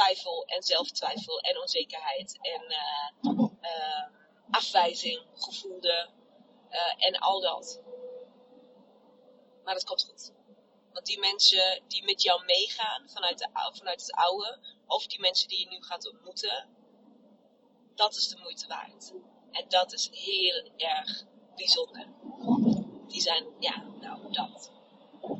twijfel 0.00 0.44
en 0.44 0.62
zelftwijfel 0.62 1.40
en 1.40 1.60
onzekerheid. 1.60 2.38
En 2.40 2.62
uh, 2.68 3.32
uh, 3.62 4.06
afwijzing, 4.50 5.26
gevoelde 5.34 6.08
uh, 6.70 7.06
en 7.06 7.18
al 7.18 7.40
dat. 7.40 7.80
Maar 9.64 9.74
dat 9.74 9.84
komt 9.84 10.04
goed. 10.04 10.32
Want 10.92 11.06
die 11.06 11.18
mensen 11.18 11.82
die 11.88 12.04
met 12.04 12.22
jou 12.22 12.44
meegaan 12.44 13.10
vanuit, 13.10 13.38
de, 13.38 13.48
vanuit 13.72 14.00
het 14.00 14.12
oude, 14.12 14.58
of 14.86 15.06
die 15.06 15.20
mensen 15.20 15.48
die 15.48 15.58
je 15.58 15.68
nu 15.68 15.82
gaat 15.82 16.10
ontmoeten, 16.10 16.68
dat 17.94 18.14
is 18.14 18.28
de 18.28 18.38
moeite 18.38 18.66
waard. 18.66 19.12
En 19.50 19.68
dat 19.68 19.92
is 19.92 20.08
heel 20.12 20.70
erg 20.76 21.24
bijzonder. 21.56 22.06
Die 23.06 23.20
zijn, 23.20 23.46
ja, 23.58 23.84
nou, 24.00 24.32
dat. 24.32 24.70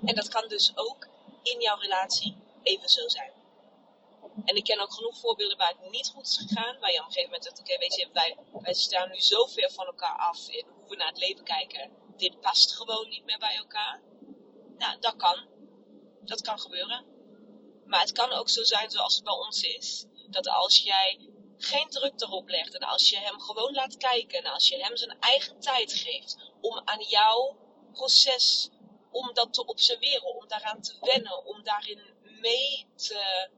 En 0.04 0.14
dat 0.14 0.28
kan 0.28 0.48
dus 0.48 0.72
ook 0.74 1.08
in 1.42 1.60
jouw 1.60 1.76
relatie 1.76 2.36
even 2.62 2.88
zo 2.88 3.08
zijn. 3.08 3.39
En 4.44 4.56
ik 4.56 4.64
ken 4.64 4.80
ook 4.80 4.92
genoeg 4.92 5.18
voorbeelden 5.18 5.56
waar 5.56 5.74
het 5.78 5.90
niet 5.90 6.08
goed 6.08 6.26
is 6.26 6.36
gegaan. 6.36 6.78
Waar 6.78 6.92
je 6.92 6.98
op 6.98 7.06
een 7.06 7.12
gegeven 7.12 7.30
moment 7.30 7.44
zegt, 7.44 7.60
oké, 7.60 7.78
weet 7.78 7.94
je, 7.94 8.08
wij, 8.12 8.36
wij 8.52 8.74
staan 8.74 9.10
nu 9.10 9.20
zo 9.20 9.46
ver 9.46 9.70
van 9.70 9.86
elkaar 9.86 10.18
af 10.18 10.48
in 10.48 10.66
hoe 10.74 10.88
we 10.88 10.96
naar 10.96 11.08
het 11.08 11.18
leven 11.18 11.44
kijken. 11.44 11.90
Dit 12.16 12.40
past 12.40 12.76
gewoon 12.76 13.08
niet 13.08 13.24
meer 13.24 13.38
bij 13.38 13.56
elkaar. 13.56 14.02
Nou, 14.78 15.00
dat 15.00 15.16
kan. 15.16 15.48
Dat 16.20 16.40
kan 16.40 16.58
gebeuren. 16.58 17.04
Maar 17.84 18.00
het 18.00 18.12
kan 18.12 18.32
ook 18.32 18.48
zo 18.48 18.62
zijn 18.62 18.90
zoals 18.90 19.14
het 19.14 19.24
bij 19.24 19.32
ons 19.32 19.62
is. 19.62 20.06
Dat 20.28 20.48
als 20.48 20.78
jij 20.78 21.30
geen 21.56 21.88
druk 21.88 22.20
erop 22.20 22.48
legt 22.48 22.74
en 22.74 22.80
als 22.80 23.10
je 23.10 23.18
hem 23.18 23.40
gewoon 23.40 23.72
laat 23.72 23.96
kijken 23.96 24.38
en 24.38 24.52
als 24.52 24.68
je 24.68 24.82
hem 24.82 24.96
zijn 24.96 25.16
eigen 25.20 25.60
tijd 25.60 25.92
geeft 25.92 26.36
om 26.60 26.80
aan 26.84 27.02
jouw 27.02 27.56
proces, 27.92 28.70
om 29.10 29.34
dat 29.34 29.52
te 29.52 29.66
observeren, 29.66 30.34
om 30.34 30.48
daaraan 30.48 30.82
te 30.82 30.96
wennen, 31.00 31.44
om 31.44 31.62
daarin 31.62 32.14
mee 32.22 32.86
te 32.96 33.48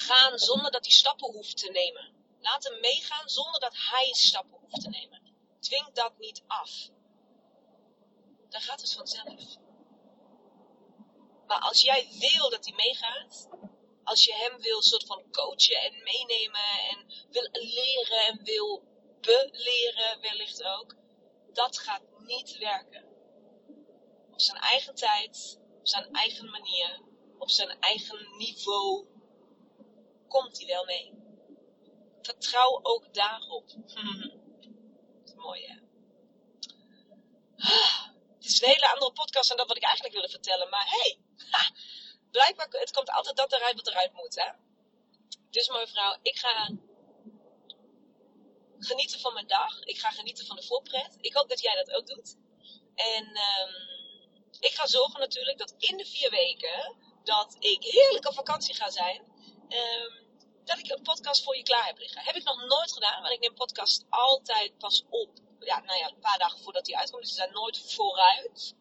gaan 0.00 0.38
zonder 0.38 0.70
dat 0.70 0.84
hij 0.84 0.94
stappen 0.94 1.32
hoeft 1.32 1.56
te 1.56 1.70
nemen. 1.70 2.14
Laat 2.40 2.64
hem 2.64 2.80
meegaan 2.80 3.28
zonder 3.28 3.60
dat 3.60 3.76
hij 3.76 4.12
stappen 4.12 4.58
hoeft 4.60 4.80
te 4.80 4.88
nemen. 4.88 5.22
Dwing 5.60 5.92
dat 5.92 6.18
niet 6.18 6.42
af. 6.46 6.88
Dan 8.48 8.60
gaat 8.60 8.80
het 8.80 8.94
vanzelf. 8.94 9.56
Maar 11.46 11.60
als 11.60 11.80
jij 11.80 12.08
wil 12.18 12.50
dat 12.50 12.64
hij 12.64 12.74
meegaat, 12.74 13.48
als 14.04 14.24
je 14.24 14.34
hem 14.34 14.60
wil 14.60 14.82
soort 14.82 15.06
van 15.06 15.30
coachen 15.30 15.80
en 15.80 16.02
meenemen 16.02 16.80
en 16.90 17.26
wil 17.30 17.48
leren 17.52 18.26
en 18.26 18.44
wil 18.44 18.82
beleren 19.20 20.20
wellicht 20.20 20.62
ook, 20.62 20.96
dat 21.52 21.78
gaat 21.78 22.02
niet 22.18 22.58
werken. 22.58 23.04
Op 24.32 24.40
zijn 24.40 24.58
eigen 24.58 24.94
tijd, 24.94 25.58
op 25.78 25.86
zijn 25.88 26.12
eigen 26.12 26.50
manier, 26.50 27.00
op 27.38 27.50
zijn 27.50 27.80
eigen 27.80 28.36
niveau 28.36 29.06
komt 30.36 30.58
hij 30.58 30.66
wel 30.66 30.84
mee. 30.84 31.12
Vertrouw 32.22 32.80
ook 32.82 33.14
daarop. 33.14 33.68
is 35.24 35.34
mooi 35.34 35.66
hè. 35.66 35.74
Het 38.36 38.44
is 38.44 38.60
een 38.60 38.68
hele 38.68 38.92
andere 38.92 39.12
podcast 39.12 39.48
dan 39.48 39.56
dat 39.56 39.66
wat 39.66 39.76
ik 39.76 39.82
eigenlijk 39.82 40.14
wilde 40.14 40.30
vertellen. 40.30 40.68
Maar 40.68 40.86
hey, 40.88 41.18
blijkbaar, 42.30 42.68
het 42.70 42.90
komt 42.90 43.10
altijd 43.10 43.36
dat 43.36 43.52
eruit 43.52 43.76
wat 43.76 43.86
eruit 43.86 44.12
moet, 44.12 44.34
hè. 44.34 44.50
Dus 45.50 45.68
mevrouw, 45.68 46.16
ik 46.22 46.38
ga 46.38 46.70
genieten 48.78 49.20
van 49.20 49.32
mijn 49.32 49.46
dag. 49.46 49.80
Ik 49.84 49.98
ga 49.98 50.10
genieten 50.10 50.46
van 50.46 50.56
de 50.56 50.62
voorpret. 50.62 51.16
Ik 51.20 51.34
hoop 51.34 51.48
dat 51.48 51.60
jij 51.60 51.74
dat 51.74 51.92
ook 51.92 52.06
doet. 52.06 52.36
En 52.94 53.24
um, 53.24 53.74
ik 54.60 54.74
ga 54.74 54.86
zorgen 54.86 55.20
natuurlijk 55.20 55.58
dat 55.58 55.74
in 55.78 55.96
de 55.96 56.04
vier 56.04 56.30
weken 56.30 56.96
dat 57.24 57.56
ik 57.58 57.82
heerlijk 57.82 58.26
op 58.26 58.34
vakantie 58.34 58.74
ga 58.74 58.90
zijn. 58.90 59.20
Um, 59.68 60.25
dat 60.66 60.78
ik 60.78 60.90
een 60.90 61.02
podcast 61.02 61.42
voor 61.42 61.56
je 61.56 61.62
klaar 61.62 61.86
heb 61.86 61.98
liggen. 61.98 62.22
Heb 62.22 62.36
ik 62.36 62.44
nog 62.44 62.66
nooit 62.66 62.92
gedaan, 62.92 63.22
want 63.22 63.34
ik 63.34 63.40
neem 63.40 63.54
podcast 63.54 64.04
altijd 64.08 64.78
pas 64.78 65.04
op. 65.08 65.30
Ja, 65.60 65.80
nou 65.80 65.98
ja, 65.98 66.08
een 66.08 66.20
paar 66.20 66.38
dagen 66.38 66.60
voordat 66.60 66.84
die 66.84 66.98
uitkomt. 66.98 67.22
Dus 67.22 67.34
zijn 67.34 67.52
nooit 67.52 67.92
vooruit. 67.94 68.74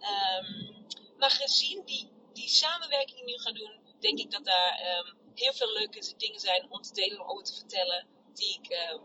Um, 0.00 0.86
maar 1.18 1.30
gezien 1.30 1.84
die, 1.84 2.12
die 2.32 2.48
samenwerking 2.48 3.24
nu 3.24 3.38
ga 3.38 3.52
doen, 3.52 3.80
denk 3.98 4.18
ik 4.18 4.30
dat 4.30 4.44
daar 4.44 4.98
um, 4.98 5.18
heel 5.34 5.52
veel 5.52 5.72
leuke 5.72 6.14
dingen 6.16 6.40
zijn 6.40 6.70
om 6.70 6.82
te 6.82 6.92
delen, 6.92 7.20
om 7.20 7.30
over 7.30 7.44
te 7.44 7.54
vertellen. 7.54 8.06
Die 8.34 8.60
ik, 8.62 8.90
um, 8.92 9.02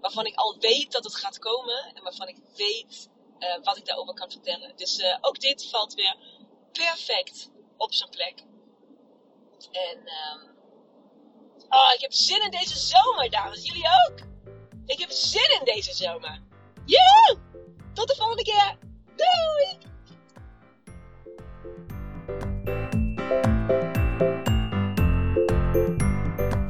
waarvan 0.00 0.26
ik 0.26 0.34
al 0.34 0.56
weet 0.58 0.92
dat 0.92 1.04
het 1.04 1.14
gaat 1.14 1.38
komen 1.38 1.94
en 1.94 2.02
waarvan 2.02 2.28
ik 2.28 2.36
weet 2.56 3.08
uh, 3.38 3.56
wat 3.62 3.76
ik 3.76 3.86
daarover 3.86 4.14
kan 4.14 4.30
vertellen. 4.30 4.76
Dus 4.76 4.98
uh, 4.98 5.18
ook 5.20 5.40
dit 5.40 5.68
valt 5.68 5.94
weer 5.94 6.16
perfect 6.72 7.50
op 7.76 7.94
zijn 7.94 8.10
plek. 8.10 8.44
En 9.70 10.08
oh, 11.72 11.92
ik 11.94 12.00
heb 12.00 12.12
zin 12.12 12.42
in 12.42 12.50
deze 12.50 12.78
zomer, 12.78 13.30
dames. 13.30 13.66
Jullie 13.66 13.84
ook? 13.84 14.18
Ik 14.86 14.98
heb 14.98 15.10
zin 15.10 15.58
in 15.60 15.64
deze 15.64 15.94
zomer. 15.94 16.40
Joehoe! 16.84 17.38
Tot 17.92 18.08
de 18.08 18.14
volgende 18.16 18.42
keer. 18.42 18.76
Doei! 19.16 19.90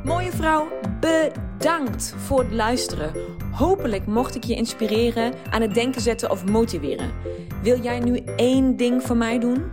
Mooie 0.05 0.31
vrouw, 0.33 0.69
bedankt 1.01 2.15
voor 2.17 2.39
het 2.39 2.53
luisteren. 2.53 3.39
Hopelijk 3.53 4.07
mocht 4.07 4.35
ik 4.35 4.45
je 4.45 4.55
inspireren, 4.55 5.35
aan 5.51 5.63
het 5.63 5.75
denken 5.75 6.01
zetten 6.01 6.31
of 6.31 6.45
motiveren. 6.45 7.13
Wil 7.63 7.81
jij 7.81 8.01
nu 8.01 8.23
één 8.37 8.77
ding 8.77 9.03
voor 9.03 9.17
mij 9.17 9.39
doen? 9.39 9.73